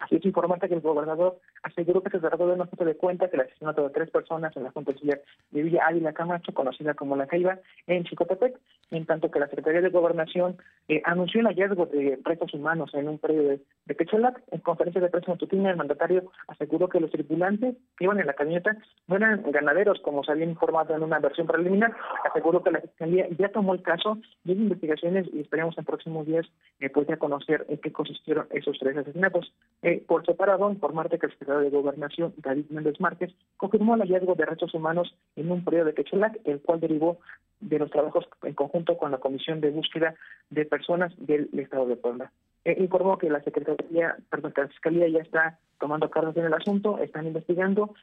[0.00, 3.30] Así es informante que el gobernador aseguró que se trató de un asunto de cuenta
[3.30, 7.14] que el asesinato de tres personas en la Junta de Villa Ávila Camacho, conocida como
[7.14, 8.58] La Ceiba, en Chicotepec,
[8.92, 10.56] en tanto que la Secretaría de Gobernación
[10.88, 14.42] eh, anunció el hallazgo de restos humanos en un predio de, de Quecholac.
[14.50, 18.34] En conferencia de prensa matutina, el mandatario aseguró que los tripulantes que iban en la
[18.34, 18.76] camioneta
[19.06, 21.94] no eran ganaderos, como se había informado en una versión preliminar.
[22.30, 26.46] Aseguró que la Fiscalía ya tomó el caso de investigaciones y esperamos en próximos días
[26.80, 29.52] eh, pues conocer en qué consistieron esos tres asesinatos.
[29.82, 34.34] Eh, por separado, informarte que el secretario de Gobernación, David Méndez Márquez, confirmó el hallazgo
[34.34, 37.18] de restos humanos en un predio de Quecholac, el cual derivó
[37.60, 40.14] de los trabajos en conjunto con la Comisión de Búsqueda
[40.50, 42.32] de Personas del Estado de Puebla.
[42.64, 46.98] Eh, informó que la Secretaría, perdón, la Fiscalía ya está tomando cartas en el asunto,
[46.98, 47.94] están investigando.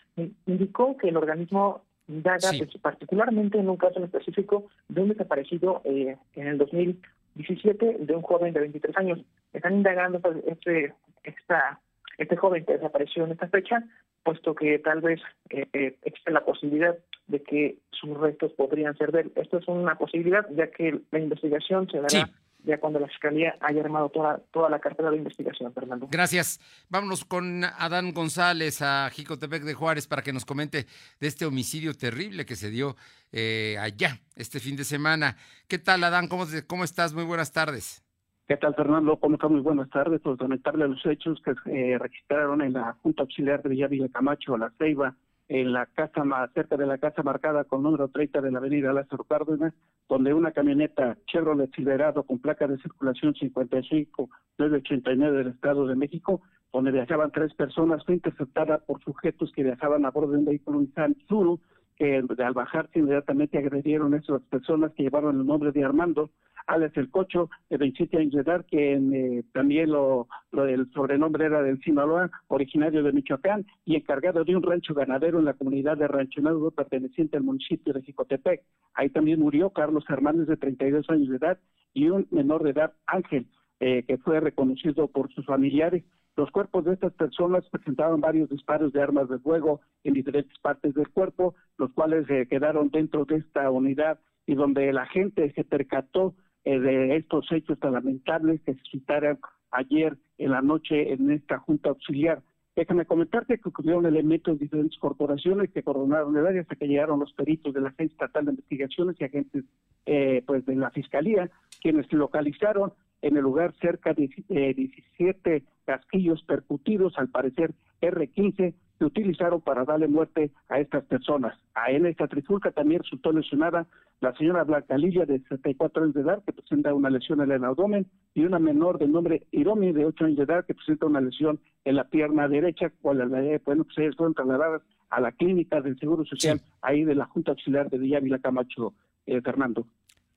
[0.45, 5.81] Indicó que el organismo indaga pues, particularmente en un caso en específico de un desaparecido
[5.85, 9.19] eh, en el 2017 de un joven de 23 años.
[9.53, 11.79] Están indagando pues, este, esta,
[12.17, 13.83] este joven que desapareció en esta fecha,
[14.23, 16.97] puesto que tal vez eh, existe la posibilidad
[17.29, 19.31] de que sus restos podrían ser de él.
[19.35, 22.29] Esto es una posibilidad, ya que la investigación se dará
[22.63, 26.07] ya cuando la Fiscalía haya armado toda, toda la cartera de investigación, Fernando.
[26.11, 26.59] Gracias.
[26.89, 30.85] Vámonos con Adán González a Jicotepec de Juárez para que nos comente
[31.19, 32.95] de este homicidio terrible que se dio
[33.31, 35.37] eh, allá este fin de semana.
[35.67, 36.27] ¿Qué tal, Adán?
[36.27, 37.13] ¿Cómo, cómo estás?
[37.13, 38.03] Muy buenas tardes.
[38.47, 39.17] ¿Qué tal, Fernando?
[39.17, 39.51] ¿Cómo estás?
[39.51, 40.19] Muy buenas tardes.
[40.21, 44.57] Pues lamentarle los hechos que se eh, registraron en la Junta Auxiliar de Villavilla Camacho,
[44.57, 45.15] La Ceiba,
[45.49, 49.23] en la casa cerca de la casa marcada con número 30 de la avenida Lázaro
[49.23, 49.73] Cárdenas,
[50.07, 56.91] donde una camioneta Chevrolet Silverado con placa de circulación 55989 del Estado de México, donde
[56.91, 61.15] viajaban tres personas, fue interceptada por sujetos que viajaban a bordo de un vehículo Nissan
[61.27, 61.59] Zuru,
[61.97, 66.29] que al bajarse inmediatamente agredieron a esas personas que llevaron el nombre de Armando,
[66.69, 71.45] Alex El Cocho, de 27 años de edad, que eh, también lo, lo, el sobrenombre
[71.45, 75.97] era del Sinaloa, originario de Michoacán y encargado de un rancho ganadero en la comunidad
[75.97, 78.61] de Rancho Nuevo perteneciente al municipio de Jicotepec.
[78.93, 81.59] Ahí también murió Carlos Hernández, de 32 años de edad,
[81.93, 83.47] y un menor de edad, Ángel,
[83.79, 86.03] eh, que fue reconocido por sus familiares.
[86.35, 90.93] Los cuerpos de estas personas presentaban varios disparos de armas de fuego en diferentes partes
[90.93, 95.63] del cuerpo, los cuales eh, quedaron dentro de esta unidad y donde la gente se
[95.63, 96.35] percató
[96.69, 99.39] eh, de estos hechos tan lamentables que se citaron
[99.71, 102.43] ayer en la noche en esta Junta Auxiliar.
[102.75, 107.19] Déjame comentarte que ocurrieron elementos de diferentes corporaciones que coronaron el área hasta que llegaron
[107.19, 109.65] los peritos de la Agencia Estatal de Investigaciones y agentes
[110.05, 111.49] eh, pues de la Fiscalía,
[111.81, 118.75] quienes localizaron en el lugar cerca de 17 eh, casquillos percutidos, al parecer R-15, se
[119.19, 121.57] utilizaron para darle muerte a estas personas.
[121.73, 123.87] A en esta trifulca también resultó lesionada
[124.21, 127.63] la señora Blanca Lilia, de 74 años de edad, que presenta una lesión en el
[127.63, 131.21] abdomen, y una menor de nombre Iromi, de 8 años de edad, que presenta una
[131.21, 135.97] lesión en la pierna derecha, cual eh, bueno, pues fueron trasladadas a la clínica del
[135.99, 138.93] Seguro Social, ahí de la Junta Auxiliar de Villavila Camacho,
[139.25, 139.87] eh, Fernando.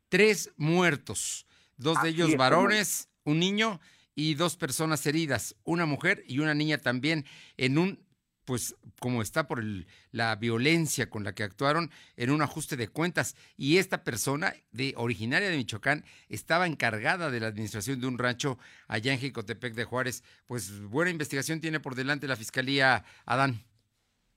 [0.08, 3.80] Tres muertos, dos de ellos varones, un niño
[4.14, 7.24] y dos personas heridas, una mujer y una niña también,
[7.56, 7.98] en un
[8.44, 12.88] pues como está por el, la violencia con la que actuaron en un ajuste de
[12.88, 18.18] cuentas y esta persona de originaria de Michoacán estaba encargada de la administración de un
[18.18, 20.22] rancho allá en Jicotepec de Juárez.
[20.46, 23.62] Pues buena investigación tiene por delante la fiscalía Adán.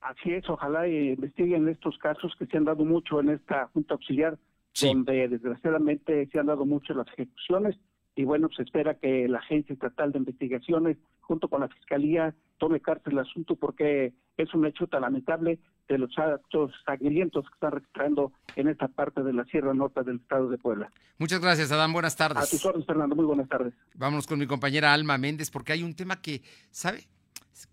[0.00, 4.38] Así es, ojalá investiguen estos casos que se han dado mucho en esta Junta Auxiliar,
[4.80, 7.76] donde desgraciadamente se han dado mucho las ejecuciones
[8.16, 12.80] y bueno, se espera que la Agencia Estatal de Investigaciones, junto con la Fiscalía, tome
[12.80, 15.58] cartas el asunto porque es un hecho tan lamentable
[15.88, 20.16] de los actos sangrientos que están registrando en esta parte de la Sierra Norte del
[20.16, 20.90] estado de Puebla.
[21.18, 21.92] Muchas gracias, Adán.
[21.92, 22.42] Buenas tardes.
[22.42, 23.14] A tus órdenes, Fernando.
[23.14, 23.74] Muy buenas tardes.
[23.94, 27.04] Vámonos con mi compañera Alma Méndez porque hay un tema que, ¿sabe?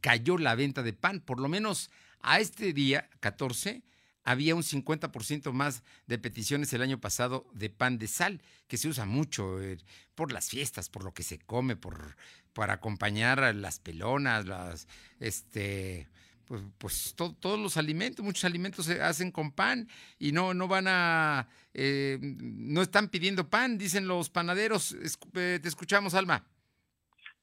[0.01, 3.83] Cayó la venta de pan, por lo menos a este día, 14,
[4.23, 8.87] había un 50% más de peticiones el año pasado de pan de sal, que se
[8.87, 9.77] usa mucho eh,
[10.15, 12.15] por las fiestas, por lo que se come, por
[12.53, 14.87] para acompañar las pelonas, las
[15.19, 16.07] este
[16.45, 19.87] pues, pues todos los alimentos, muchos alimentos se hacen con pan
[20.19, 24.95] y no, no van a, eh, no están pidiendo pan, dicen los panaderos.
[25.33, 26.43] Eh, te escuchamos, Alma.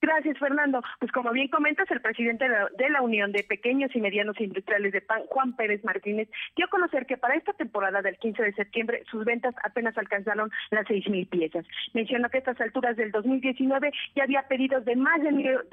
[0.02, 0.82] Gracias, Fernando.
[0.98, 5.02] Pues como bien comentas, el presidente de la Unión de Pequeños y Medianos Industriales de
[5.02, 9.02] Pan, Juan Pérez Martínez, dio a conocer que para esta temporada del 15 de septiembre
[9.10, 11.66] sus ventas apenas alcanzaron las seis mil piezas.
[11.92, 15.32] Mencionó que a estas alturas del 2019 ya había pedidos de más de,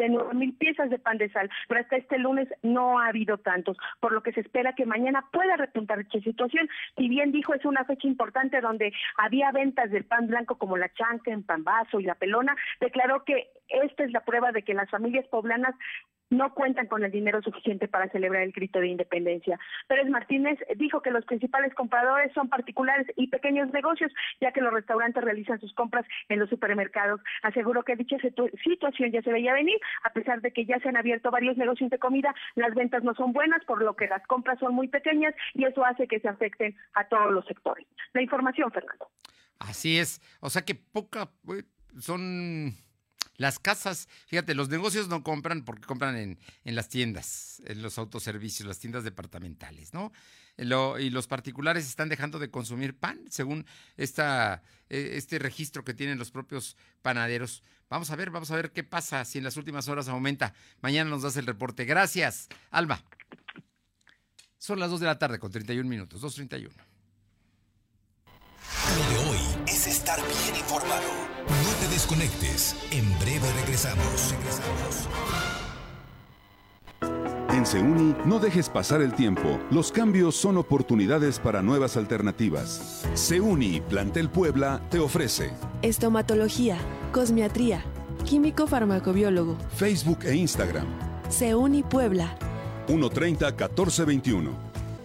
[0.10, 3.78] nueve mil piezas de pan de sal, pero hasta este lunes no ha habido tantos,
[4.02, 6.70] por lo que se espera que mañana pueda repuntar esta situación.
[6.98, 10.92] Si bien dijo es una fecha importante donde había ventas del pan blanco como la
[10.94, 14.74] chanca, en pan vaso y la pelona, declaró que esta es la prueba de que
[14.74, 15.76] las familias poblanas
[16.30, 19.60] no cuentan con el dinero suficiente para celebrar el grito de independencia.
[19.88, 24.74] Pérez Martínez dijo que los principales compradores son particulares y pequeños negocios, ya que los
[24.74, 27.22] restaurantes realizan sus compras en los supermercados.
[27.44, 28.18] Aseguró que dicha
[28.64, 31.90] situación ya se veía venir, a pesar de que ya se han abierto varios negocios
[31.90, 35.34] de comida, las ventas no son buenas, por lo que las compras son muy pequeñas
[35.54, 37.88] y eso hace que se afecten a todos los sectores.
[38.14, 39.08] La información, Fernando.
[39.60, 41.64] Así es, o sea que poca eh,
[42.00, 42.76] son
[43.38, 47.98] las casas, fíjate, los negocios no compran porque compran en, en las tiendas, en los
[47.98, 50.12] autoservicios, las tiendas departamentales, ¿no?
[50.58, 56.18] y los particulares están dejando de consumir pan, según esta, e, este registro que tienen
[56.18, 57.62] los propios panaderos.
[57.90, 60.54] Vamos a ver, vamos a ver qué pasa si en las últimas horas aumenta.
[60.82, 61.86] Mañana nos das el reporte.
[61.86, 63.04] Gracias, Alba.
[64.58, 66.72] Son las 2 de la tarde con 31 minutos, 2.31.
[68.98, 69.57] Lo de hoy es
[70.08, 71.04] estar bien informado.
[71.48, 72.76] No te desconectes.
[72.92, 74.32] En breve regresamos.
[74.32, 75.10] Regresamos.
[77.54, 79.60] En Seuni, no dejes pasar el tiempo.
[79.70, 83.06] Los cambios son oportunidades para nuevas alternativas.
[83.16, 86.78] Seuni Plantel Puebla te ofrece estomatología,
[87.12, 87.84] cosmiatría,
[88.24, 90.86] químico farmacobiólogo, Facebook e Instagram.
[91.30, 92.38] Seuni Puebla.
[92.88, 94.52] 130 1421.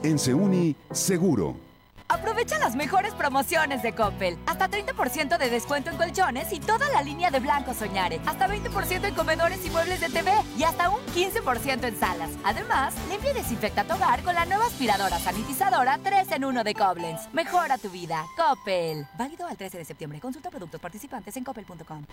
[0.04, 1.71] En Seuni, seguro.
[2.12, 4.36] Aprovecha las mejores promociones de Coppel.
[4.44, 8.20] Hasta 30% de descuento en colchones y toda la línea de Blanco Soñare.
[8.26, 10.30] Hasta 20% en comedores y muebles de TV.
[10.58, 12.28] Y hasta un 15% en salas.
[12.44, 16.74] Además, limpia y desinfecta tu hogar con la nueva aspiradora sanitizadora 3 en 1 de
[16.74, 17.32] Koblenz.
[17.32, 18.26] Mejora tu vida.
[18.36, 19.06] Coppel.
[19.16, 20.20] Válido al 13 de septiembre.
[20.20, 22.04] Consulta productos participantes en coppel.com.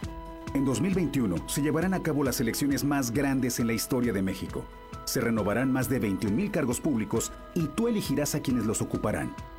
[0.54, 4.64] En 2021 se llevarán a cabo las elecciones más grandes en la historia de México.
[5.04, 9.36] Se renovarán más de 21 mil cargos públicos y tú elegirás a quienes los ocuparán.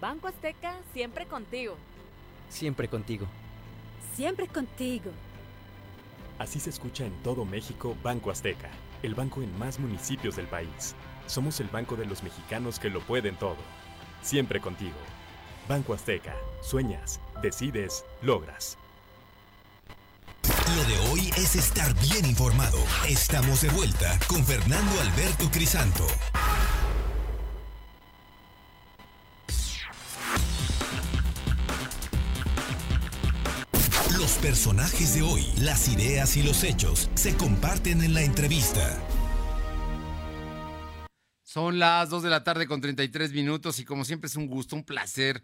[0.00, 1.76] Banco Azteca, siempre contigo.
[2.50, 3.26] Siempre contigo.
[4.14, 5.10] Siempre contigo.
[6.38, 8.68] Así se escucha en todo México Banco Azteca,
[9.02, 10.94] el banco en más municipios del país.
[11.26, 13.56] Somos el banco de los mexicanos que lo pueden todo.
[14.20, 14.96] Siempre contigo.
[15.66, 16.36] Banco Azteca.
[16.60, 18.76] Sueñas, decides, logras.
[20.76, 22.78] Lo de hoy es estar bien informado.
[23.08, 26.06] Estamos de vuelta con Fernando Alberto Crisanto.
[34.46, 38.96] Personajes de hoy, las ideas y los hechos se comparten en la entrevista.
[41.42, 44.76] Son las 2 de la tarde con 33 minutos y como siempre es un gusto,
[44.76, 45.42] un placer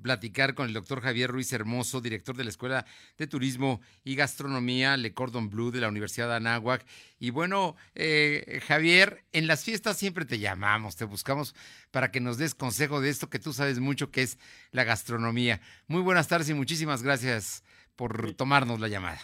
[0.00, 2.86] platicar con el doctor Javier Ruiz Hermoso, director de la Escuela
[3.18, 6.86] de Turismo y Gastronomía Le Cordon Bleu de la Universidad de Anáhuac.
[7.18, 11.56] Y bueno, eh, Javier, en las fiestas siempre te llamamos, te buscamos
[11.90, 14.38] para que nos des consejo de esto que tú sabes mucho que es
[14.70, 15.60] la gastronomía.
[15.88, 17.64] Muy buenas tardes y muchísimas gracias
[17.96, 19.20] por tomarnos la llamada.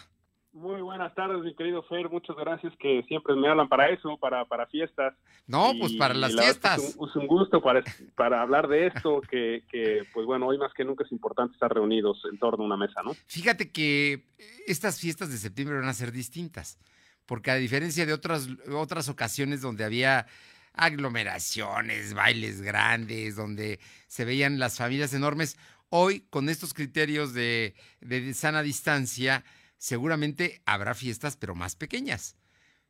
[0.53, 2.09] Muy buenas tardes, mi querido Fer.
[2.09, 5.13] Muchas gracias que siempre me hablan para eso, para, para fiestas.
[5.47, 6.83] No, pues para las fiestas.
[6.83, 7.81] Es un, es un, gusto para,
[8.15, 11.73] para hablar de esto, que, que, pues bueno, hoy más que nunca es importante estar
[11.73, 13.13] reunidos en torno a una mesa, ¿no?
[13.27, 14.25] Fíjate que
[14.67, 16.77] estas fiestas de septiembre van a ser distintas,
[17.25, 20.27] porque a diferencia de otras, otras ocasiones donde había
[20.73, 25.57] aglomeraciones, bailes grandes, donde se veían las familias enormes,
[25.91, 29.43] hoy con estos criterios de, de sana distancia,
[29.77, 32.35] seguramente habrá fiestas, pero más pequeñas.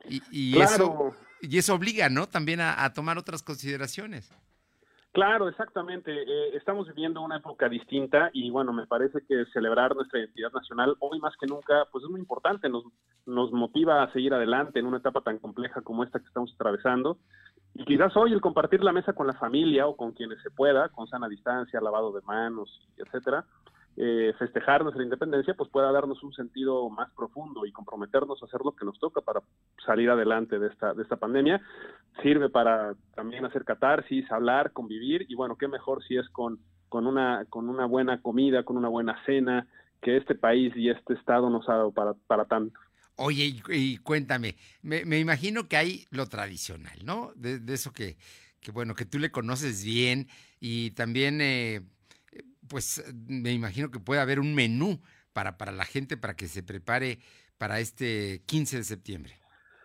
[0.10, 0.74] Y, y claro.
[0.74, 2.30] eso, y eso obliga, ¿no?
[2.30, 4.30] También a, a tomar otras consideraciones.
[5.12, 6.12] Claro, exactamente.
[6.12, 10.96] Eh, estamos viviendo una época distinta y bueno, me parece que celebrar nuestra identidad nacional
[11.00, 12.86] hoy más que nunca, pues es muy importante, nos,
[13.26, 17.18] nos motiva a seguir adelante en una etapa tan compleja como esta que estamos atravesando.
[17.74, 20.88] Y quizás hoy el compartir la mesa con la familia o con quienes se pueda,
[20.90, 23.46] con sana distancia, lavado de manos, etcétera,
[23.98, 28.62] eh, festejar nuestra independencia, pues pueda darnos un sentido más profundo y comprometernos a hacer
[28.64, 29.42] lo que nos toca para
[29.86, 31.62] salir adelante de esta, de esta pandemia.
[32.24, 37.06] Sirve para también hacer catarsis, hablar, convivir y bueno, qué mejor si es con, con,
[37.06, 39.68] una, con una buena comida, con una buena cena,
[40.02, 42.80] que este país y este estado nos ha dado para, para tanto.
[43.18, 47.34] Oye, y, cuéntame, me, imagino que hay lo tradicional, ¿no?
[47.36, 48.18] De, de, eso que,
[48.62, 50.28] que, bueno, que tú le conoces bien
[50.62, 51.42] y también...
[51.42, 51.82] Eh,
[52.72, 55.02] pues me imagino que puede haber un menú
[55.34, 57.20] para, para la gente para que se prepare
[57.58, 59.34] para este 15 de septiembre.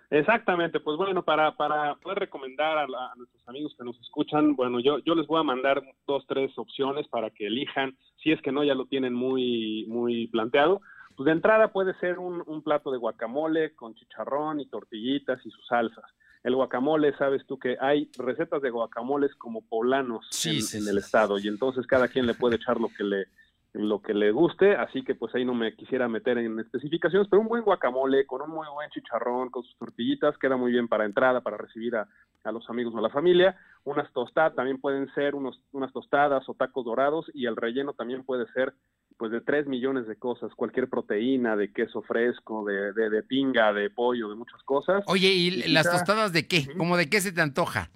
[0.09, 4.55] Exactamente, pues bueno, para, para poder recomendar a, la, a, nuestros amigos que nos escuchan,
[4.55, 8.41] bueno, yo, yo les voy a mandar dos, tres opciones para que elijan, si es
[8.41, 10.81] que no, ya lo tienen muy, muy planteado.
[11.17, 15.67] Pues de entrada puede ser un plato de guacamole con chicharrón y tortillitas y sus
[15.67, 16.05] salsas
[16.47, 20.85] el guacamole, sabes tú que hay recetas de guacamoles como poblanos sí, en, sí, en
[20.85, 20.91] sí.
[20.91, 23.27] el estado y entonces cada quien le puede echar lo que le
[23.73, 27.43] lo que le guste, así que pues ahí no me quisiera meter en especificaciones, pero
[27.43, 31.05] un buen guacamole con un muy buen chicharrón, con sus tortillitas, queda muy bien para
[31.05, 32.09] entrada, para recibir a,
[32.45, 33.55] a los amigos o a la familia.
[33.85, 38.25] Unas tostadas también pueden ser unos, unas tostadas o tacos dorados y el relleno también
[38.25, 38.73] puede ser
[39.17, 43.73] pues de tres millones de cosas, cualquier proteína, de queso fresco, de, de, de pinga,
[43.73, 45.05] de pollo, de muchas cosas.
[45.07, 45.99] Oye, ¿y, y las quizá...
[45.99, 46.67] tostadas de qué?
[46.77, 47.91] ¿Cómo de qué se te antoja?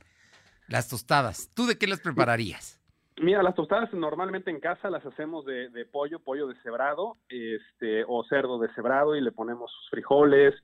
[0.69, 1.51] Las tostadas.
[1.55, 2.81] ¿Tú de qué las prepararías?
[3.21, 8.25] Mira, las tostadas normalmente en casa las hacemos de, de pollo, pollo deshebrado, este, o
[8.25, 10.55] cerdo deshebrado y le ponemos sus frijoles,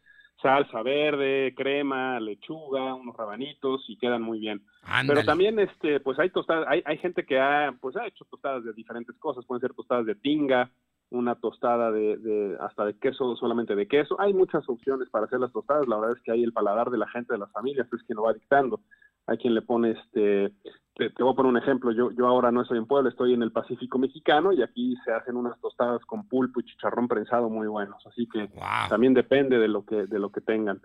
[0.41, 4.62] salsa verde, crema, lechuga, unos rabanitos y quedan muy bien.
[4.82, 5.20] Ándale.
[5.20, 8.64] Pero también, este, pues hay tostadas, hay, hay gente que ha, pues ha hecho tostadas
[8.64, 10.70] de diferentes cosas, pueden ser tostadas de tinga,
[11.11, 14.20] una tostada de, de, hasta de queso, solamente de queso.
[14.20, 15.87] Hay muchas opciones para hacer las tostadas.
[15.87, 18.16] La verdad es que hay el paladar de la gente, de las familias, es quien
[18.16, 18.80] lo va dictando.
[19.26, 20.53] Hay quien le pone, este,
[20.97, 21.93] te, te voy a poner un ejemplo.
[21.93, 25.13] Yo, yo ahora no estoy en Puebla, estoy en el Pacífico Mexicano y aquí se
[25.13, 28.05] hacen unas tostadas con pulpo y chicharrón prensado muy buenos.
[28.07, 28.89] Así que wow.
[28.89, 30.81] también depende de lo que, de lo que tengan.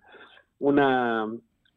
[0.60, 1.28] Una,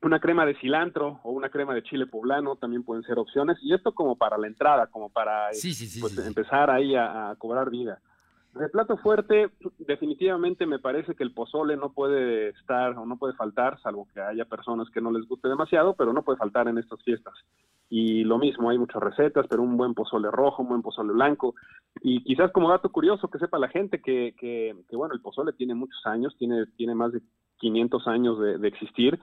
[0.03, 3.57] una crema de cilantro o una crema de chile poblano también pueden ser opciones.
[3.63, 7.31] Y esto como para la entrada, como para sí, sí, sí, pues, empezar ahí a,
[7.31, 8.01] a cobrar vida.
[8.53, 13.35] De plato fuerte, definitivamente me parece que el pozole no puede estar o no puede
[13.35, 16.79] faltar, salvo que haya personas que no les guste demasiado, pero no puede faltar en
[16.79, 17.35] estas fiestas.
[17.89, 21.55] Y lo mismo, hay muchas recetas, pero un buen pozole rojo, un buen pozole blanco.
[22.03, 25.53] Y quizás como dato curioso que sepa la gente que, que, que bueno, el pozole
[25.53, 27.21] tiene muchos años, tiene, tiene más de
[27.59, 29.19] 500 años de, de existir.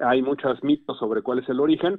[0.00, 1.98] Hay muchos mitos sobre cuál es el origen,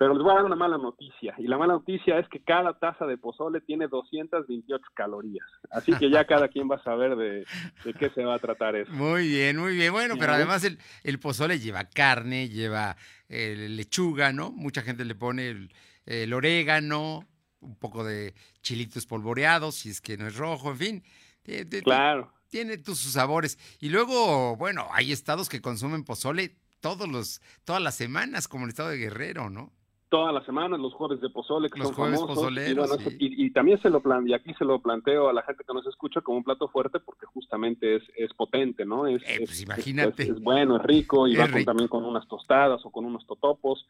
[0.00, 1.34] pero les voy a dar una mala noticia.
[1.36, 5.46] Y la mala noticia es que cada taza de pozole tiene 228 calorías.
[5.70, 7.44] Así que ya cada quien va a saber de,
[7.84, 8.90] de qué se va a tratar eso.
[8.92, 9.92] Muy bien, muy bien.
[9.92, 12.96] Bueno, pero además el, el pozole lleva carne, lleva
[13.28, 14.50] eh, lechuga, ¿no?
[14.52, 15.70] Mucha gente le pone el,
[16.06, 17.28] el, orégano,
[17.60, 18.32] un poco de
[18.62, 21.04] chilitos polvoreados, si es que no es rojo, en fin.
[21.44, 22.32] De, de, claro.
[22.48, 23.58] Tiene tus sus sabores.
[23.80, 28.70] Y luego, bueno, hay estados que consumen pozole todos los, todas las semanas, como el
[28.70, 29.74] estado de Guerrero, ¿no?
[30.10, 32.52] Todas las semanas, los jueves de pozole, que los son jueves famosos.
[32.52, 33.16] Y, bueno, sí.
[33.18, 35.72] y, y, también se lo plan, y aquí se lo planteo a la gente que
[35.72, 39.06] nos escucha como un plato fuerte porque justamente es, es potente, ¿no?
[39.06, 40.24] Es, eh, pues es, imagínate.
[40.24, 41.58] Es, bueno, es rico y va rico.
[41.58, 43.86] con, también con unas tostadas o con unos totopos.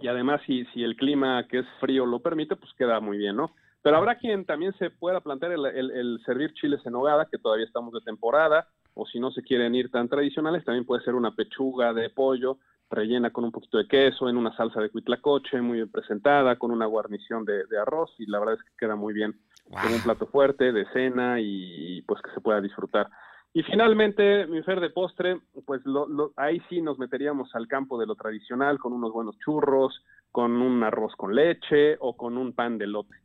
[0.00, 3.36] Y además, si, si el clima que es frío lo permite, pues queda muy bien,
[3.36, 3.50] ¿no?
[3.82, 7.66] Pero habrá quien también se pueda plantear el, el servir chiles en hogada, que todavía
[7.66, 11.34] estamos de temporada, o si no se quieren ir tan tradicionales, también puede ser una
[11.34, 12.58] pechuga de pollo
[12.90, 16.70] rellena con un poquito de queso, en una salsa de cuitlacoche, muy bien presentada, con
[16.70, 20.26] una guarnición de, arroz, y la verdad es que queda muy bien como un plato
[20.26, 23.08] fuerte de cena y pues que se pueda disfrutar.
[23.52, 28.06] Y finalmente, mi fer de postre, pues lo, ahí sí nos meteríamos al campo de
[28.06, 32.78] lo tradicional, con unos buenos churros, con un arroz con leche o con un pan
[32.78, 33.16] de lote.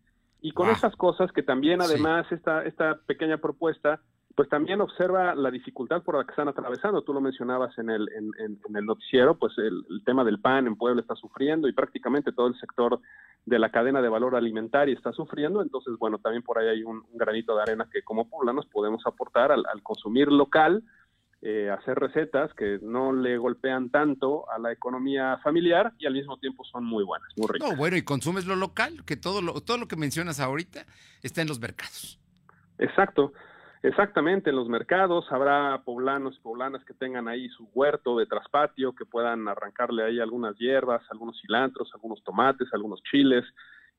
[0.41, 4.01] Y con esas cosas que también además esta, esta pequeña propuesta
[4.35, 7.01] pues también observa la dificultad por la que están atravesando.
[7.03, 11.01] Tú lo mencionabas en el, en, el noticiero, pues el, tema del pan en Puebla
[11.01, 12.99] está sufriendo y prácticamente todo el sector
[13.45, 15.61] de la cadena de valor alimentaria está sufriendo.
[15.61, 19.53] Entonces, bueno, también por ahí hay un, granito de arena que como poblanos podemos aportar
[19.53, 20.83] al, consumir local,
[21.41, 26.37] eh, hacer recetas que no le golpean tanto a la economía familiar y al mismo
[26.39, 27.69] tiempo son muy buenas, muy ricas.
[27.69, 30.85] No, bueno, y consumes lo local, que todo lo, todo lo que mencionas ahorita
[31.23, 32.19] está en los mercados.
[32.79, 33.31] Exacto.
[33.85, 38.95] Exactamente, en los mercados habrá poblanos y poblanas que tengan ahí su huerto de traspatio,
[38.95, 43.45] que puedan arrancarle ahí algunas hierbas, algunos cilantros, algunos tomates, algunos chiles,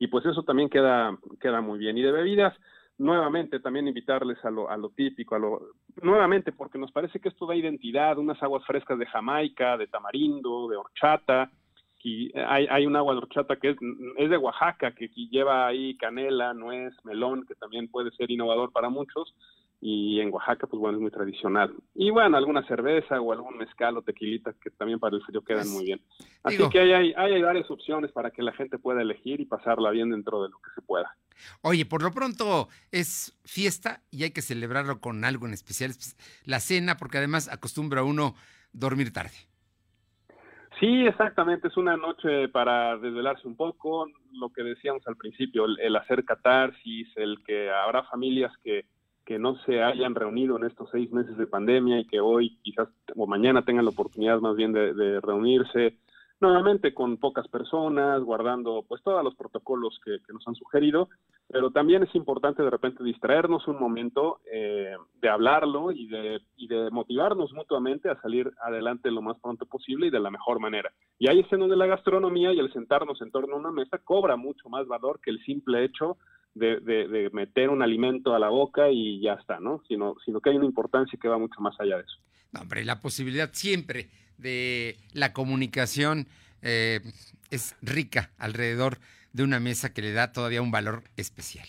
[0.01, 1.97] y pues eso también queda, queda muy bien.
[1.97, 2.53] Y de bebidas,
[2.99, 5.61] nuevamente también invitarles a lo, a lo típico, a lo,
[6.03, 10.67] nuevamente porque nos parece que esto da identidad, unas aguas frescas de Jamaica, de tamarindo,
[10.67, 11.49] de horchata,
[12.07, 13.77] y hay, hay un agua de horchata que es,
[14.17, 18.89] es de Oaxaca, que lleva ahí canela, nuez, melón, que también puede ser innovador para
[18.89, 19.35] muchos,
[19.81, 21.75] y en Oaxaca, pues bueno, es muy tradicional.
[21.97, 25.63] Y bueno, alguna cerveza o algún mezcal o tequilita que también para el frío quedan
[25.63, 26.01] pues, muy bien.
[26.45, 29.91] Así que hay, hay, hay, varias opciones para que la gente pueda elegir y pasarla
[29.91, 31.13] bien dentro de lo que se pueda.
[31.63, 35.91] Oye, por lo pronto es fiesta y hay que celebrarlo con algo en especial,
[36.45, 38.37] la cena, porque además acostumbra uno
[38.73, 39.56] dormir tarde.
[40.79, 45.97] Sí, exactamente, es una noche para desvelarse un poco, lo que decíamos al principio, el
[45.97, 48.85] hacer catarsis, el que habrá familias que
[49.27, 52.89] que no se hayan reunido en estos seis meses de pandemia y que hoy quizás
[53.17, 55.97] o mañana tengan la oportunidad más bien de, reunirse
[56.41, 61.09] nuevamente con pocas personas, guardando pues todos los protocolos que, nos han sugerido,
[61.49, 66.69] pero también es importante de repente distraernos un momento eh, de hablarlo y de, y
[66.69, 70.93] de motivarnos mutuamente a salir adelante lo más pronto posible y de la mejor manera.
[71.19, 73.99] Y ahí es en donde la gastronomía y el sentarnos en torno a una mesa
[73.99, 76.19] cobra mucho más valor que el simple hecho
[76.57, 79.83] de, meter un alimento a la boca y ya está, ¿no?
[79.87, 82.19] Sino, sino que hay una importancia que va mucho más allá de eso.
[82.53, 86.27] No, hombre, la posibilidad siempre de la comunicación
[86.63, 87.01] eh,
[87.51, 88.99] es rica alrededor
[89.33, 91.67] de una mesa que le da todavía un valor especial.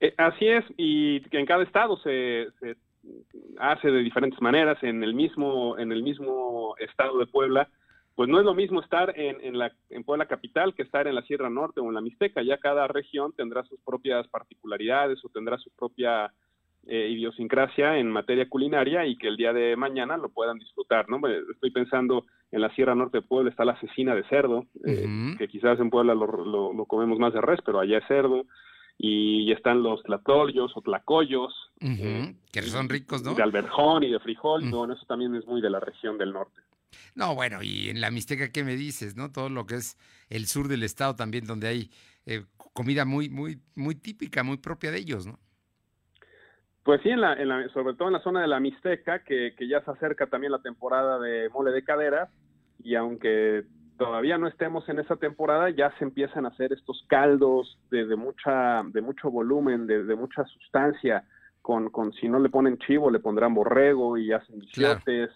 [0.00, 2.76] Eh, así es, y que en cada estado se, se,
[3.58, 4.82] hace de diferentes maneras.
[4.82, 7.68] En el mismo, en el mismo estado de Puebla
[8.16, 11.14] pues no es lo mismo estar en, en, la, en Puebla Capital que estar en
[11.14, 12.42] la Sierra Norte o en la Mixteca.
[12.42, 16.32] Ya cada región tendrá sus propias particularidades o tendrá su propia
[16.86, 21.10] eh, idiosincrasia en materia culinaria y que el día de mañana lo puedan disfrutar.
[21.10, 21.20] ¿no?
[21.52, 25.48] Estoy pensando en la Sierra Norte de Puebla está la cecina de cerdo, eh, que
[25.48, 28.46] quizás en Puebla lo, lo, comemos más de res, pero allá es cerdo.
[28.98, 31.52] Y, están los tlatollos o tlacoyos.
[31.80, 33.34] Eh, que son ricos, ¿no?
[33.34, 34.62] De alberjón y de frijol.
[34.70, 36.62] Bueno, eso también es muy de la región del norte.
[37.14, 39.16] No, bueno, y en la Mixteca, ¿qué me dices?
[39.16, 39.32] ¿No?
[39.32, 39.96] Todo lo que es
[40.28, 41.90] el sur del estado también, donde hay
[42.26, 45.38] eh, comida muy, muy, muy típica, muy propia de ellos, ¿no?
[46.86, 47.36] Pues sí, en la,
[47.74, 51.18] sobre todo en la zona de la Mixteca, que, ya se acerca también la temporada
[51.18, 52.28] de mole de cadera,
[52.80, 53.64] y aunque
[53.98, 58.84] todavía no estemos en esa temporada, ya se empiezan a hacer estos caldos de, mucha,
[58.84, 61.24] de mucho volumen, de, mucha sustancia,
[61.60, 65.30] con, con, si no le ponen chivo, le pondrán borrego y hacen bichotes.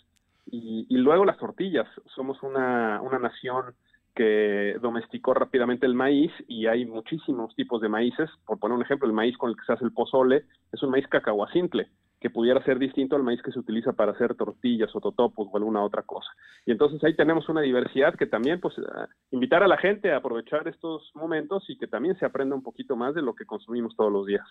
[0.53, 1.87] Y, luego las tortillas.
[2.15, 3.75] Somos una, una nación
[4.15, 8.29] que domesticó rápidamente el maíz y hay muchísimos tipos de maíces.
[8.47, 10.91] Por poner un ejemplo, el maíz con el que se hace el pozole es un
[10.91, 11.89] maíz cacahuacintle
[12.21, 15.57] que pudiera ser distinto al maíz que se utiliza para hacer tortillas o totopos o
[15.57, 16.29] alguna otra cosa.
[16.67, 20.19] Y entonces ahí tenemos una diversidad que también, pues, ah, invitar a la gente a
[20.19, 23.97] aprovechar estos momentos y que también se aprenda un poquito más de lo que consumimos
[23.97, 24.47] todos los días.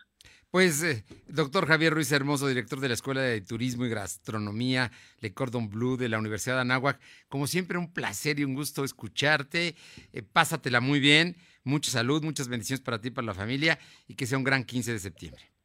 [0.50, 4.90] Pues, eh, doctor Javier Ruiz Hermoso, director de la Escuela de Turismo y Gastronomía
[5.20, 8.84] Le Cordon Bleu de la Universidad de Anáhuac, como siempre, un placer y un gusto
[8.84, 9.76] escucharte.
[10.12, 14.16] Eh, pásatela muy bien, mucha salud, muchas bendiciones para ti y para la familia y
[14.16, 15.59] que sea un gran 15 de septiembre.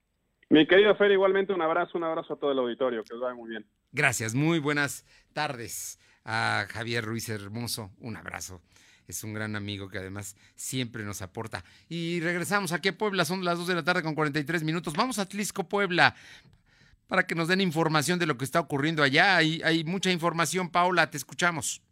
[0.54, 3.34] Mi querido Fer, igualmente un abrazo, un abrazo a todo el auditorio, que os vaya
[3.34, 3.66] muy bien.
[3.90, 8.62] Gracias, muy buenas tardes a Javier Ruiz Hermoso, un abrazo.
[9.08, 11.64] Es un gran amigo que además siempre nos aporta.
[11.88, 14.94] Y regresamos aquí a Puebla, son las 2 de la tarde con 43 minutos.
[14.94, 16.14] Vamos a Tlisco, Puebla,
[17.08, 19.36] para que nos den información de lo que está ocurriendo allá.
[19.36, 21.82] Hay, hay mucha información, Paula, te escuchamos.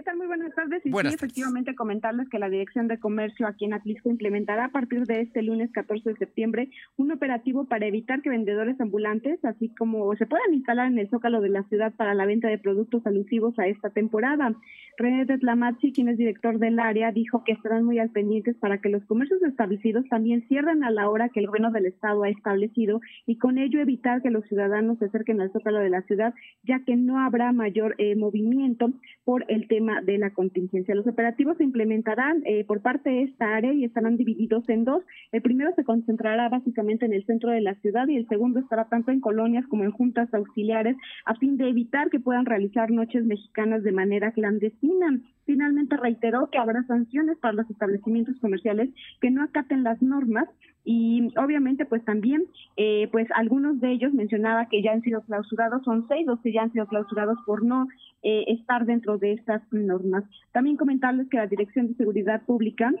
[0.00, 0.16] ¿Qué tal?
[0.16, 0.80] Muy buenas tardes.
[0.86, 4.68] Y Buenas sí, efectivamente comentarles que la Dirección de Comercio aquí en Atlisco implementará a
[4.70, 9.68] partir de este lunes 14 de septiembre un operativo para evitar que vendedores ambulantes, así
[9.74, 13.06] como se puedan instalar en el zócalo de la ciudad para la venta de productos
[13.06, 14.54] alusivos a esta temporada.
[14.96, 18.88] René Tetlamazzi, quien es director del área, dijo que estarán muy al pendientes para que
[18.88, 23.02] los comercios establecidos también cierren a la hora que el gobierno del estado ha establecido
[23.26, 26.32] y con ello evitar que los ciudadanos se acerquen al zócalo de la ciudad,
[26.62, 28.90] ya que no habrá mayor eh, movimiento
[29.24, 30.94] por el tema de la contingencia.
[30.94, 35.02] Los operativos se implementarán eh, por parte de esta área y estarán divididos en dos.
[35.32, 38.88] El primero se concentrará básicamente en el centro de la ciudad y el segundo estará
[38.88, 43.24] tanto en colonias como en juntas auxiliares a fin de evitar que puedan realizar noches
[43.24, 45.20] mexicanas de manera clandestina.
[45.50, 48.88] Finalmente reiteró que habrá sanciones para los establecimientos comerciales
[49.20, 50.48] que no acaten las normas
[50.84, 52.44] y obviamente pues también
[52.76, 56.52] eh, pues algunos de ellos mencionaba que ya han sido clausurados, son seis los que
[56.52, 57.88] ya han sido clausurados por no
[58.22, 60.22] eh, estar dentro de estas normas.
[60.52, 62.92] También comentarles que la Dirección de Seguridad Pública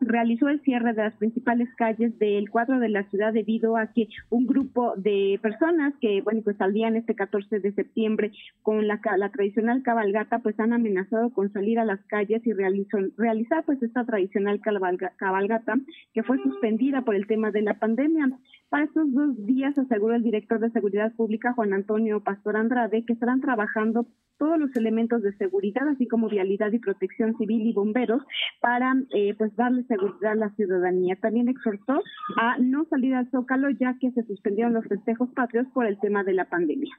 [0.00, 4.08] realizó el cierre de las principales calles del cuadro de la ciudad debido a que
[4.30, 8.32] un grupo de personas que, bueno, pues salían este 14 de septiembre
[8.62, 12.98] con la, la tradicional cabalgata, pues han amenazado con salir a las calles y realizó,
[13.16, 15.74] realizar pues esta tradicional cabalga, cabalgata
[16.12, 18.30] que fue suspendida por el tema de la pandemia.
[18.74, 23.12] Para estos dos días aseguró el director de Seguridad Pública, Juan Antonio Pastor Andrade, que
[23.12, 24.04] estarán trabajando
[24.36, 28.20] todos los elementos de seguridad, así como vialidad y protección civil y bomberos,
[28.60, 31.14] para eh, pues darle seguridad a la ciudadanía.
[31.22, 32.02] También exhortó
[32.36, 36.24] a no salir al zócalo ya que se suspendieron los festejos patrios por el tema
[36.24, 36.92] de la pandemia.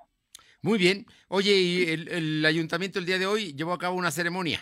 [0.61, 1.05] Muy bien.
[1.27, 4.59] Oye, ¿y el, el ayuntamiento el día de hoy llevó a cabo una ceremonia?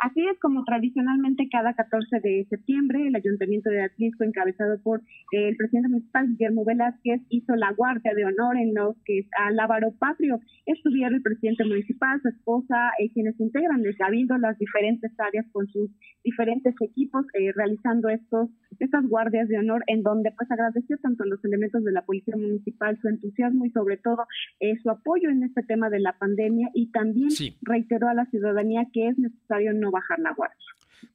[0.00, 5.56] Así es como tradicionalmente cada 14 de septiembre el Ayuntamiento de Atlisco, encabezado por el
[5.56, 10.40] presidente municipal Guillermo Velázquez, hizo la guardia de honor en los que al Ávaro Patrio
[10.64, 15.66] estuvieron el presidente municipal, su esposa, eh, quienes integran el cabildo, las diferentes áreas con
[15.68, 15.90] sus
[16.24, 18.48] diferentes equipos eh, realizando estos
[18.78, 22.36] estas guardias de honor en donde pues agradeció tanto a los elementos de la policía
[22.36, 24.24] municipal su entusiasmo y sobre todo
[24.60, 27.56] eh, su apoyo en este tema de la pandemia y también Sí.
[27.62, 30.56] reiteró a la ciudadanía que es necesario no bajar la guardia.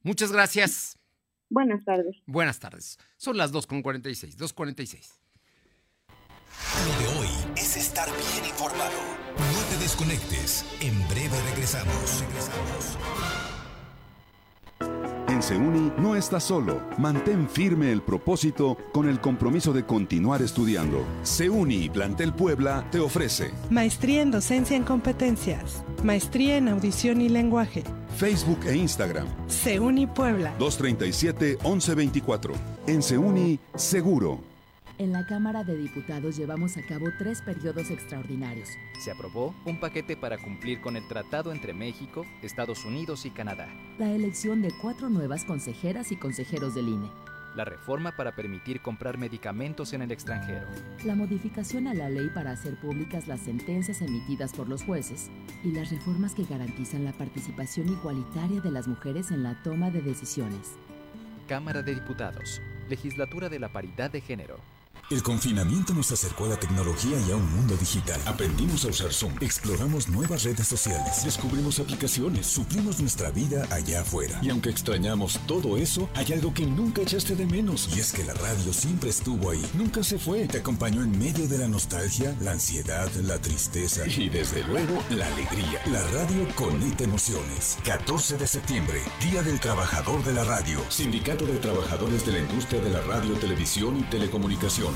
[0.02, 0.98] Muchas gracias.
[1.48, 2.16] Buenas tardes.
[2.26, 2.98] Buenas tardes.
[3.16, 5.20] Son las 2.46, 2.46.
[6.84, 8.98] Lo de hoy es estar bien informado.
[9.36, 10.64] No te desconectes.
[10.80, 12.20] En breve regresamos.
[12.20, 12.98] Regresamos.
[15.36, 16.80] En Seuni no estás solo.
[16.96, 21.04] Mantén firme el propósito con el compromiso de continuar estudiando.
[21.24, 25.84] Seuni Plantel Puebla te ofrece Maestría en docencia en competencias.
[26.02, 27.84] Maestría en audición y lenguaje.
[28.16, 30.56] Facebook e Instagram Seuni Puebla.
[30.58, 32.52] 237-1124.
[32.86, 34.55] En Seuni, seguro.
[34.98, 38.70] En la Cámara de Diputados llevamos a cabo tres periodos extraordinarios.
[38.98, 43.68] Se aprobó un paquete para cumplir con el tratado entre México, Estados Unidos y Canadá.
[43.98, 47.10] La elección de cuatro nuevas consejeras y consejeros del INE.
[47.54, 50.66] La reforma para permitir comprar medicamentos en el extranjero.
[51.04, 55.30] La modificación a la ley para hacer públicas las sentencias emitidas por los jueces.
[55.62, 60.00] Y las reformas que garantizan la participación igualitaria de las mujeres en la toma de
[60.00, 60.72] decisiones.
[61.46, 62.62] Cámara de Diputados.
[62.88, 64.75] Legislatura de la Paridad de Género.
[65.08, 68.20] El confinamiento nos acercó a la tecnología y a un mundo digital.
[68.26, 74.40] Aprendimos a usar Zoom, exploramos nuevas redes sociales, descubrimos aplicaciones, suplimos nuestra vida allá afuera.
[74.42, 77.88] Y aunque extrañamos todo eso, hay algo que nunca echaste de menos.
[77.96, 80.48] Y es que la radio siempre estuvo ahí, nunca se fue.
[80.48, 85.28] Te acompañó en medio de la nostalgia, la ansiedad, la tristeza y desde luego la
[85.28, 85.82] alegría.
[85.86, 87.78] La radio conecta emociones.
[87.84, 90.80] 14 de septiembre, Día del Trabajador de la Radio.
[90.88, 94.95] Sindicato de Trabajadores de la Industria de la Radio, Televisión y Telecomunicaciones.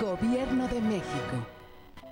[0.00, 1.46] Gobierno de México.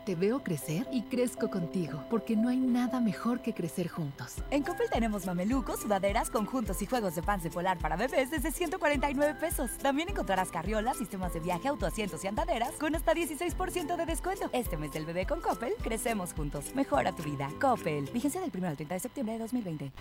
[0.05, 4.35] Te veo crecer y crezco contigo, porque no hay nada mejor que crecer juntos.
[4.51, 9.39] En Coppel tenemos mamelucos, sudaderas, conjuntos y juegos de pants polar para bebés desde 149
[9.39, 9.71] pesos.
[9.79, 14.51] También encontrarás carriolas, sistemas de viaje, autoasientos y andaderas con hasta 16% de descuento.
[14.53, 16.75] Este mes del bebé con Coppel, crecemos juntos.
[16.75, 17.51] Mejora tu vida.
[17.61, 18.11] Coppel.
[18.13, 19.93] Vigencia del 1 al 30 de septiembre de 2020.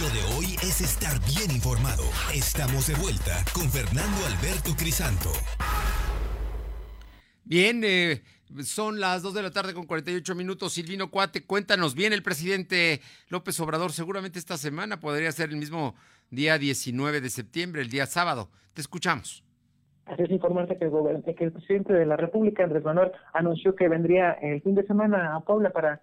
[0.00, 2.04] Lo de hoy es estar bien informado.
[2.32, 5.30] Estamos de vuelta con Fernando Alberto Crisanto.
[7.48, 8.20] Bien, eh,
[8.62, 10.74] Son las 2 de la tarde con 48 minutos.
[10.74, 13.92] Silvino Cuate, cuéntanos bien el presidente López Obrador.
[13.92, 15.94] Seguramente esta semana podría ser el mismo
[16.30, 18.50] día 19 de septiembre, el día sábado.
[18.74, 19.42] Te escuchamos.
[20.04, 23.88] Así es informarse que el, que el presidente de la República, Andrés Manuel, anunció que
[23.88, 26.02] vendría el fin de semana a Puebla para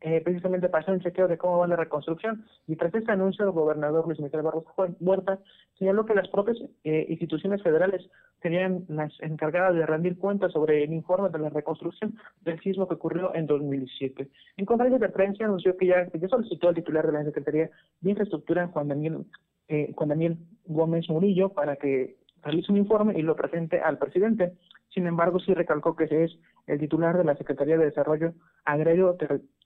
[0.00, 2.44] eh, precisamente para hacer un chequeo de cómo va la reconstrucción.
[2.66, 5.38] Y tras este anuncio, el gobernador Luis Miguel Barroso Huerta
[5.78, 8.08] señaló que las propias eh, instituciones federales
[8.42, 12.94] serían las encargadas de rendir cuentas sobre el informe de la reconstrucción del sismo que
[12.94, 14.28] ocurrió en 2017.
[14.58, 18.10] En conferencia de prensa anunció que ya, ya solicitó al titular de la Secretaría de
[18.10, 19.24] Infraestructura, Juan Daniel,
[19.68, 20.36] eh, Juan Daniel
[20.66, 24.52] Gómez Murillo, para que realice un informe y lo presente al presidente.
[24.90, 29.16] Sin embargo, sí recalcó que es el titular de la Secretaría de Desarrollo Agrario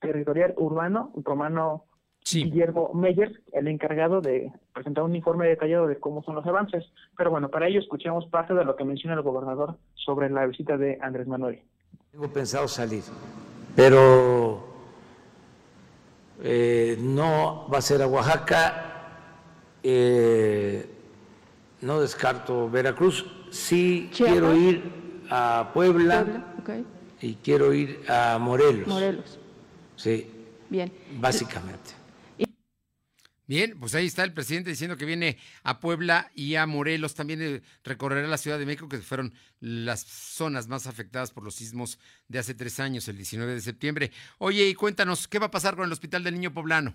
[0.00, 1.84] Territorial Urbano, Romano
[2.24, 6.84] Guillermo Meyers, el encargado de presentar un informe detallado de cómo son los avances.
[7.16, 10.76] Pero bueno, para ello escuchemos parte de lo que menciona el gobernador sobre la visita
[10.76, 11.60] de Andrés Manuel.
[12.12, 13.02] Tengo pensado salir,
[13.74, 14.64] pero
[16.42, 18.86] eh, no va a ser a Oaxaca,
[19.82, 20.86] eh,
[21.80, 26.49] no descarto Veracruz, sí quiero ir a Puebla,
[27.20, 28.86] y quiero ir a Morelos.
[28.86, 29.38] Morelos.
[29.96, 30.26] Sí.
[30.68, 30.92] Bien.
[31.18, 32.00] Básicamente.
[33.50, 37.42] Bien, pues ahí está el presidente diciendo que viene a Puebla y a Morelos, también
[37.42, 41.98] eh, recorrerá la Ciudad de México, que fueron las zonas más afectadas por los sismos
[42.28, 44.12] de hace tres años, el 19 de septiembre.
[44.38, 46.94] Oye, y cuéntanos, ¿qué va a pasar con el Hospital del Niño Poblano?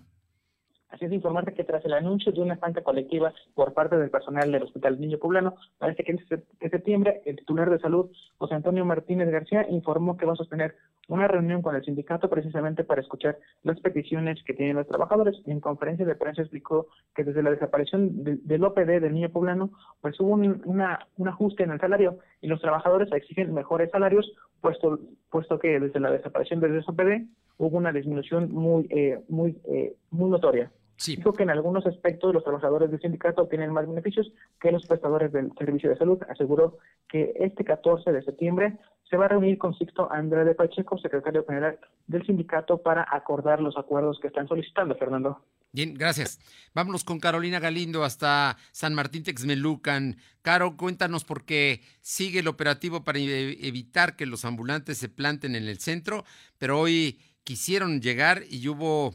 [0.96, 4.50] Así es informarte que tras el anuncio de una falta colectiva por parte del personal
[4.50, 9.28] del Hospital Niño Poblano, parece que en septiembre el titular de salud, José Antonio Martínez
[9.28, 10.74] García, informó que va a sostener
[11.08, 15.36] una reunión con el sindicato precisamente para escuchar las peticiones que tienen los trabajadores.
[15.44, 20.18] En conferencia de prensa explicó que desde la desaparición del OPD del Niño Poblano, pues
[20.18, 24.32] hubo un ajuste en el salario y los trabajadores exigen mejores salarios,
[24.62, 27.26] puesto, puesto que desde la desaparición del OPD
[27.58, 30.72] hubo una disminución muy, eh, muy, eh, muy notoria.
[31.04, 35.32] Dijo que en algunos aspectos los trabajadores del sindicato obtienen más beneficios que los prestadores
[35.32, 36.18] del servicio de salud.
[36.28, 36.78] Aseguró
[37.08, 38.78] que este 14 de septiembre
[39.08, 43.76] se va a reunir con Sixto Andrade Pacheco, secretario general del sindicato, para acordar los
[43.76, 45.42] acuerdos que están solicitando, Fernando.
[45.72, 46.40] Bien, gracias.
[46.74, 50.16] Vámonos con Carolina Galindo hasta San Martín Texmelucan.
[50.40, 55.68] Caro, cuéntanos por qué sigue el operativo para evitar que los ambulantes se planten en
[55.68, 56.24] el centro,
[56.58, 59.14] pero hoy quisieron llegar y hubo,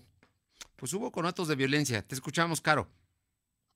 [0.82, 2.02] pues hubo conatos de violencia.
[2.02, 2.88] Te escuchamos, Caro.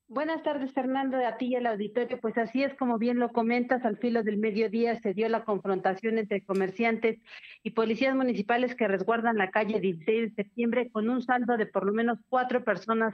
[0.08, 2.20] Buenas tardes, Fernando, a ti y al auditorio.
[2.20, 6.18] Pues así es como bien lo comentas, al filo del mediodía se dio la confrontación
[6.18, 7.20] entre comerciantes
[7.62, 11.86] y policías municipales que resguardan la calle 16 de septiembre con un saldo de por
[11.86, 13.14] lo menos cuatro personas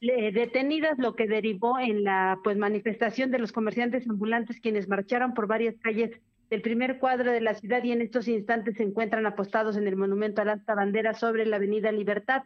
[0.00, 5.34] eh, detenidas, lo que derivó en la pues manifestación de los comerciantes ambulantes quienes marcharon
[5.34, 6.10] por varias calles
[6.50, 9.96] del primer cuadro de la ciudad y en estos instantes se encuentran apostados en el
[9.96, 12.42] monumento a la alta bandera sobre la avenida Libertad.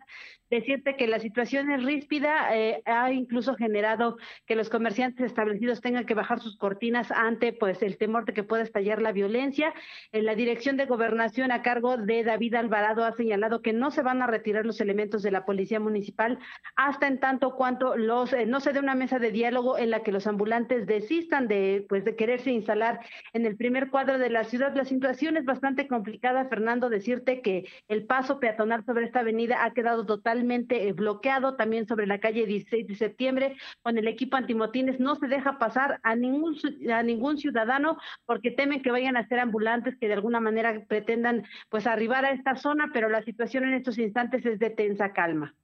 [0.51, 6.07] Decirte que la situación es ríspida, eh, ha incluso generado que los comerciantes establecidos tengan
[6.07, 9.73] que bajar sus cortinas ante pues el temor de que pueda estallar la violencia.
[10.13, 14.03] En la dirección de gobernación a cargo de David Alvarado ha señalado que no se
[14.03, 16.39] van a retirar los elementos de la policía municipal
[16.77, 20.03] hasta en tanto cuanto los eh, no se dé una mesa de diálogo en la
[20.03, 23.01] que los ambulantes desistan de pues de quererse instalar
[23.33, 24.75] en el primer cuadro de la ciudad.
[24.75, 29.73] La situación es bastante complicada, Fernando, decirte que el paso peatonal sobre esta avenida ha
[29.73, 35.01] quedado totalmente eh, bloqueado, también sobre la calle 16 de septiembre, con el equipo antimotines
[35.01, 36.57] no se deja pasar a ningún,
[36.93, 41.45] a ningún ciudadano porque temen que vayan a ser ambulantes que de alguna manera pretendan
[41.69, 45.55] pues arribar a esta zona, pero la situación en estos instantes es de tensa calma.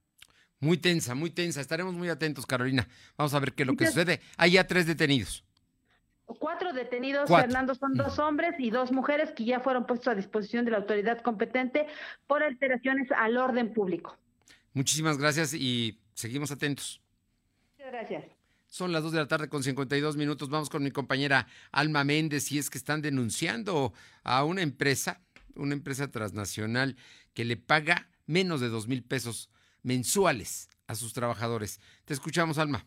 [0.59, 1.61] Muy tensa, muy tensa.
[1.61, 2.87] Estaremos muy atentos, Carolina.
[3.15, 4.21] Vamos a ver qué es lo que sucede.
[4.37, 5.46] Hay ya tres detenidos.
[6.27, 10.65] Cuatro detenidos, Fernando, son dos hombres y dos mujeres que ya fueron puestos a disposición
[10.65, 11.87] de la autoridad competente
[12.27, 14.17] por alteraciones al orden público.
[14.73, 17.01] Muchísimas gracias y seguimos atentos.
[17.77, 18.25] Muchas gracias.
[18.67, 20.49] Son las dos de la tarde con 52 minutos.
[20.49, 25.21] Vamos con mi compañera Alma Méndez y es que están denunciando a una empresa,
[25.55, 26.97] una empresa transnacional
[27.33, 29.49] que le paga menos de dos mil pesos
[29.81, 31.79] mensuales a sus trabajadores.
[32.03, 32.85] Te escuchamos, Alma.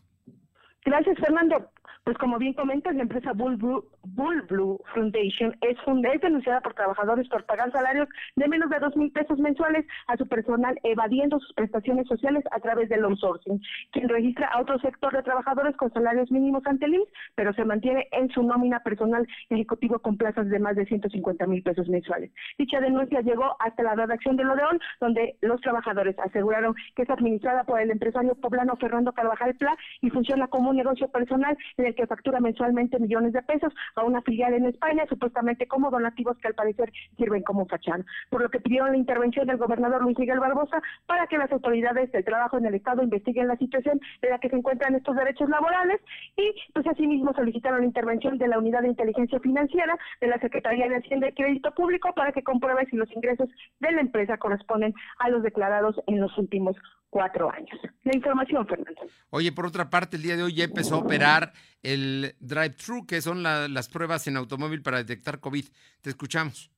[0.85, 1.71] Gracias, Fernando.
[2.03, 7.45] Pues como bien comentas, la empresa Bull Blue, Foundation es, es denunciada por trabajadores por
[7.45, 12.07] pagar salarios de menos de dos mil pesos mensuales a su personal evadiendo sus prestaciones
[12.07, 16.63] sociales a través del outsourcing, quien registra a otro sector de trabajadores con salarios mínimos
[16.65, 20.75] ante el IMSS, pero se mantiene en su nómina personal ejecutivo con plazas de más
[20.75, 22.31] de 150 mil pesos mensuales.
[22.57, 27.63] Dicha denuncia llegó hasta la redacción de Lodeón, donde los trabajadores aseguraron que es administrada
[27.63, 32.07] por el empresario poblano Fernando Carvajal Pla y funciona como un negocio personal en que
[32.07, 36.55] factura mensualmente millones de pesos a una filial en España, supuestamente como donativos que al
[36.55, 38.03] parecer sirven como fachada.
[38.29, 42.11] Por lo que pidieron la intervención del gobernador Luis Miguel Barbosa para que las autoridades
[42.11, 45.49] del trabajo en el Estado investiguen la situación en la que se encuentran estos derechos
[45.49, 45.99] laborales
[46.37, 50.87] y pues asimismo solicitaron la intervención de la Unidad de Inteligencia Financiera de la Secretaría
[50.87, 54.93] de Hacienda y Crédito Público para que compruebe si los ingresos de la empresa corresponden
[55.19, 56.75] a los declarados en los últimos
[57.09, 57.77] cuatro años.
[58.03, 59.01] La información, Fernando.
[59.29, 61.51] Oye, por otra parte, el día de hoy ya empezó a operar
[61.83, 65.65] el drive-thru, que son las pruebas en automóvil para detectar COVID.
[66.01, 66.71] Te escuchamos.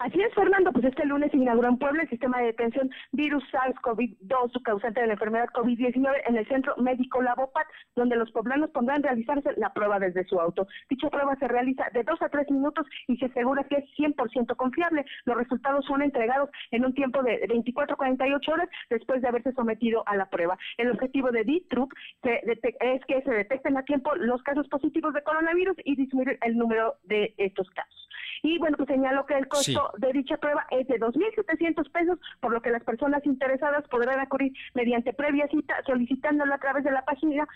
[0.00, 3.44] Así es, Fernando, pues este lunes se inauguró en Puebla el sistema de detención virus
[3.52, 8.70] SARS-CoV-2, su causante de la enfermedad COVID-19, en el centro médico Labopat, donde los poblanos
[8.70, 10.66] podrán realizarse la prueba desde su auto.
[10.88, 14.56] Dicha prueba se realiza de dos a tres minutos y se asegura que es 100%
[14.56, 15.04] confiable.
[15.26, 19.52] Los resultados son entregados en un tiempo de 24 a 48 horas después de haberse
[19.52, 20.56] sometido a la prueba.
[20.78, 21.92] El objetivo de D-Troop
[22.22, 26.94] es que se detecten a tiempo los casos positivos de coronavirus y disminuir el número
[27.04, 27.99] de estos casos.
[28.42, 32.52] Y bueno, pues señalo que el costo de dicha prueba es de 2.700 pesos, por
[32.52, 37.04] lo que las personas interesadas podrán acudir mediante previa cita solicitándolo a través de la
[37.04, 37.46] página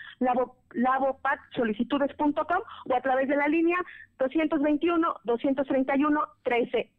[0.73, 3.77] lavopatsolicitudes.com o a través de la línea
[4.19, 6.89] 221-231-1313.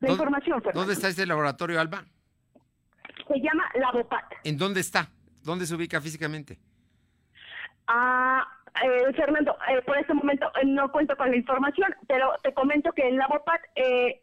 [0.00, 0.80] La información, Fernando.
[0.80, 2.04] ¿Dónde está este laboratorio, Alba?
[3.26, 4.24] Se llama Lavopat.
[4.44, 5.10] ¿En dónde está?
[5.42, 6.60] ¿Dónde se ubica físicamente?
[7.88, 8.46] Ah,
[8.84, 12.92] eh, Fernando, eh, por este momento eh, no cuento con la información, pero te comento
[12.92, 14.20] que el Lavopat eh,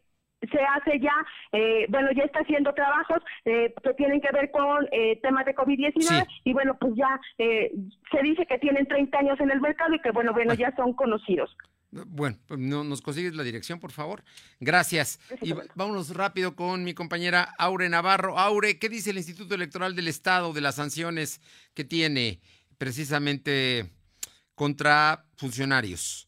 [0.52, 1.14] se hace ya,
[1.52, 4.86] eh, bueno, ya está haciendo trabajos que tienen que ver con
[5.24, 9.60] temas de COVID-19 y bueno, pues ya se dice que tienen 30 años en el
[9.60, 11.56] mercado y que bueno, bueno, ya son conocidos.
[11.92, 14.24] Bueno, pues no, nos consigues la dirección, por favor.
[14.60, 15.20] Gracias.
[15.42, 18.38] Y vámonos rápido con mi compañera Aure Navarro.
[18.38, 21.42] Aure, ¿qué dice el Instituto Electoral del Estado de las sanciones
[21.74, 22.42] que tiene
[22.78, 23.92] precisamente
[24.56, 26.28] contra funcionarios.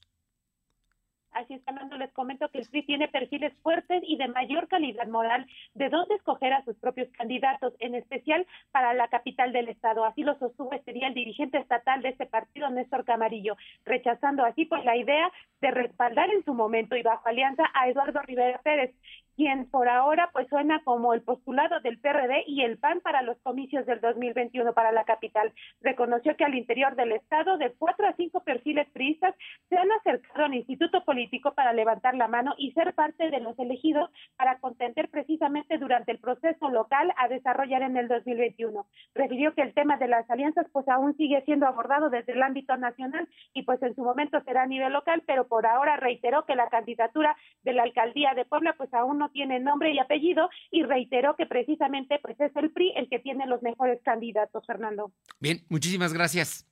[1.38, 5.06] Así es, Fernando, les comento que el PRI tiene perfiles fuertes y de mayor calidad
[5.08, 5.46] moral
[5.76, 10.04] de dónde escoger a sus propios candidatos, en especial para la capital del Estado.
[10.04, 14.66] Así lo sostuvo este día el dirigente estatal de este partido, Néstor Camarillo, rechazando así
[14.66, 15.32] pues la idea
[15.62, 18.96] de respaldar en su momento y bajo alianza a Eduardo Rivera Pérez,
[19.38, 23.38] quien por ahora pues suena como el postulado del PRD y el PAN para los
[23.44, 25.54] comicios del 2021 para la capital.
[25.80, 29.36] Reconoció que al interior del Estado de cuatro a cinco perfiles priistas
[29.70, 33.58] se han acercado al Instituto Político para levantar la mano y ser parte de los
[33.60, 38.88] elegidos para contender precisamente durante el proceso local a desarrollar en el 2021.
[39.14, 42.76] Refirió que el tema de las alianzas pues aún sigue siendo abordado desde el ámbito
[42.76, 46.56] nacional y pues en su momento será a nivel local, pero por ahora reiteró que
[46.56, 50.84] la candidatura de la alcaldía de Puebla pues aún no tiene nombre y apellido y
[50.84, 55.12] reiteró que precisamente pues es el PRI el que tiene los mejores candidatos, Fernando.
[55.40, 56.66] Bien, muchísimas gracias.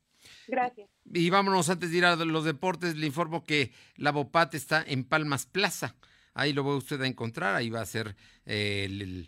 [0.47, 0.89] Gracias.
[1.13, 5.03] Y vámonos antes de ir a los deportes, le informo que la Bopat está en
[5.03, 5.95] Palmas Plaza.
[6.33, 9.27] Ahí lo va usted a encontrar, ahí va a ser eh,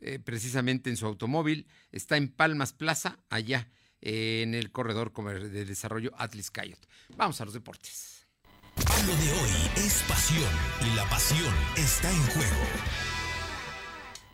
[0.00, 1.66] eh, precisamente en su automóvil.
[1.92, 3.68] Está en Palmas Plaza, allá
[4.00, 6.80] en el corredor de desarrollo Atlas Cayot.
[7.16, 8.19] Vamos a los deportes.
[8.90, 10.50] Lo de hoy es pasión
[10.82, 12.66] y la pasión está en juego.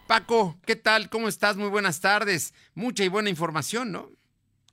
[0.09, 1.11] Paco, ¿qué tal?
[1.11, 1.59] ¿Cómo estás?
[1.59, 2.55] Muy buenas tardes.
[2.75, 4.09] Mucha y buena información, ¿no?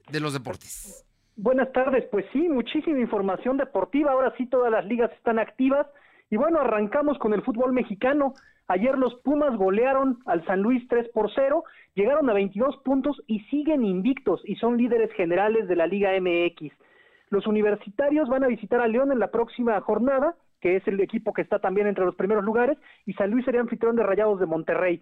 [0.10, 1.06] De los deportes.
[1.36, 4.14] Buenas tardes, pues sí, muchísima información deportiva.
[4.14, 5.86] Ahora sí todas las ligas están activas.
[6.32, 8.34] Y bueno, arrancamos con el fútbol mexicano.
[8.70, 13.42] Ayer los Pumas golearon al San Luis 3 por 0, llegaron a 22 puntos y
[13.52, 16.74] siguen invictos y son líderes generales de la Liga MX.
[17.34, 21.34] Los universitarios van a visitar a León en la próxima jornada, que es el equipo
[21.34, 22.78] que está también entre los primeros lugares,
[23.08, 25.02] y San Luis sería anfitrión de Rayados de Monterrey.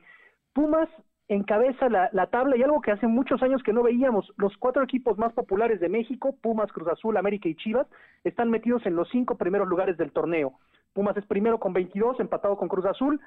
[0.53, 0.87] Pumas
[1.27, 4.81] encabeza la, la, tabla y algo que hace muchos años que no veíamos, los cuatro
[4.81, 7.87] equipos más populares de México, Pumas, Cruz Azul, América y Chivas,
[8.23, 10.53] están metidos en los cinco primeros lugares del torneo.
[10.93, 13.19] Pumas es primero con 22, empatado con Cruz Azul,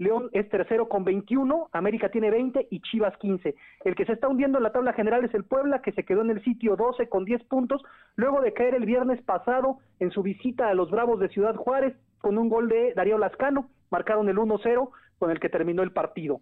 [0.00, 3.54] León es tercero con 21, América tiene 20 y Chivas 15.
[3.84, 6.22] El que se está hundiendo en la tabla general es el Puebla, que se quedó
[6.22, 7.82] en el sitio 12 con 10 puntos,
[8.16, 11.94] luego de caer el viernes pasado en su visita a los Bravos de Ciudad Juárez
[12.18, 16.40] con un gol de Darío Lascano, marcaron el 1-0 con el que terminó el partido.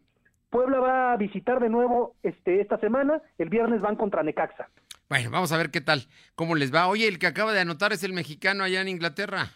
[0.50, 4.68] Puebla va a visitar de nuevo este, esta semana, el viernes van contra Necaxa.
[5.08, 6.06] Bueno, vamos a ver qué tal,
[6.36, 6.86] cómo les va.
[6.86, 9.48] Oye, el que acaba de anotar es el mexicano allá en Inglaterra.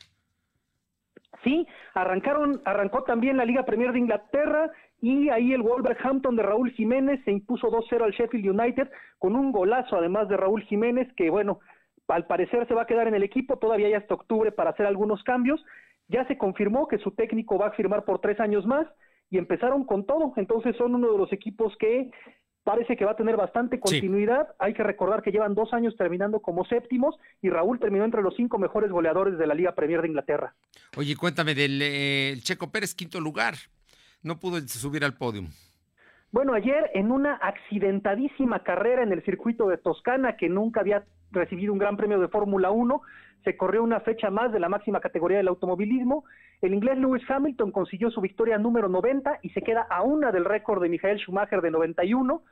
[1.42, 4.70] Sí, arrancaron, arrancó también la Liga Premier de Inglaterra
[5.00, 9.50] y ahí el Wolverhampton de Raúl Jiménez se impuso 2-0 al Sheffield United con un
[9.50, 11.58] golazo además de Raúl Jiménez que bueno,
[12.08, 15.22] al parecer se va a quedar en el equipo todavía hasta octubre para hacer algunos
[15.24, 15.64] cambios.
[16.08, 18.86] Ya se confirmó que su técnico va a firmar por tres años más
[19.30, 20.32] y empezaron con todo.
[20.36, 22.10] Entonces son uno de los equipos que
[22.64, 24.48] parece que va a tener bastante continuidad.
[24.58, 28.34] Hay que recordar que llevan dos años terminando como séptimos y Raúl terminó entre los
[28.36, 30.54] cinco mejores goleadores de la Liga Premier de Inglaterra.
[30.96, 33.54] Oye, cuéntame del eh, Checo Pérez, quinto lugar.
[34.22, 35.42] No pudo subir al podio.
[36.30, 41.72] Bueno, ayer en una accidentadísima carrera en el circuito de Toscana, que nunca había recibido
[41.72, 43.02] un gran premio de Fórmula 1,
[43.44, 46.24] se corrió una fecha más de la máxima categoría del automovilismo.
[46.60, 50.44] El inglés Lewis Hamilton consiguió su victoria número 90 y se queda a una del
[50.44, 52.42] récord de Michael Schumacher de 91.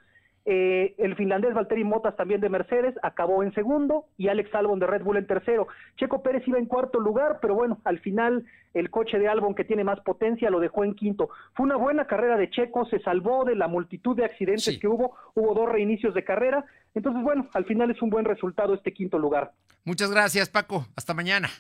[0.46, 4.86] Eh, el finlandés Valtteri Motas también de Mercedes acabó en segundo y Alex Albon de
[4.86, 5.68] Red Bull en tercero.
[5.96, 9.64] Checo Pérez iba en cuarto lugar, pero bueno, al final el coche de Albon que
[9.64, 11.28] tiene más potencia lo dejó en quinto.
[11.52, 15.14] Fue una buena carrera de Checo, se salvó de la multitud de accidentes que hubo,
[15.34, 16.64] hubo dos reinicios de carrera,
[16.94, 19.52] entonces bueno, al final es un buen resultado este quinto lugar.
[19.84, 21.50] Muchas gracias Paco, hasta mañana.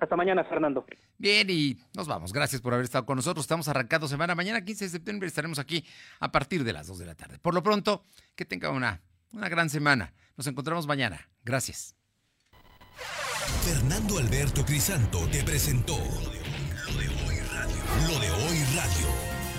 [0.00, 0.84] Hasta mañana, Fernando.
[1.16, 2.32] Bien, y nos vamos.
[2.32, 3.44] Gracias por haber estado con nosotros.
[3.44, 4.34] Estamos arrancando semana.
[4.34, 5.84] Mañana, 15 de septiembre, estaremos aquí
[6.18, 7.38] a partir de las 2 de la tarde.
[7.38, 8.02] Por lo pronto,
[8.34, 9.00] que tenga una,
[9.32, 10.12] una gran semana.
[10.36, 11.28] Nos encontramos mañana.
[11.44, 11.94] Gracias.
[13.64, 18.08] Fernando Alberto Crisanto te presentó Lo de Hoy Radio.
[18.08, 19.31] Lo de Hoy Radio.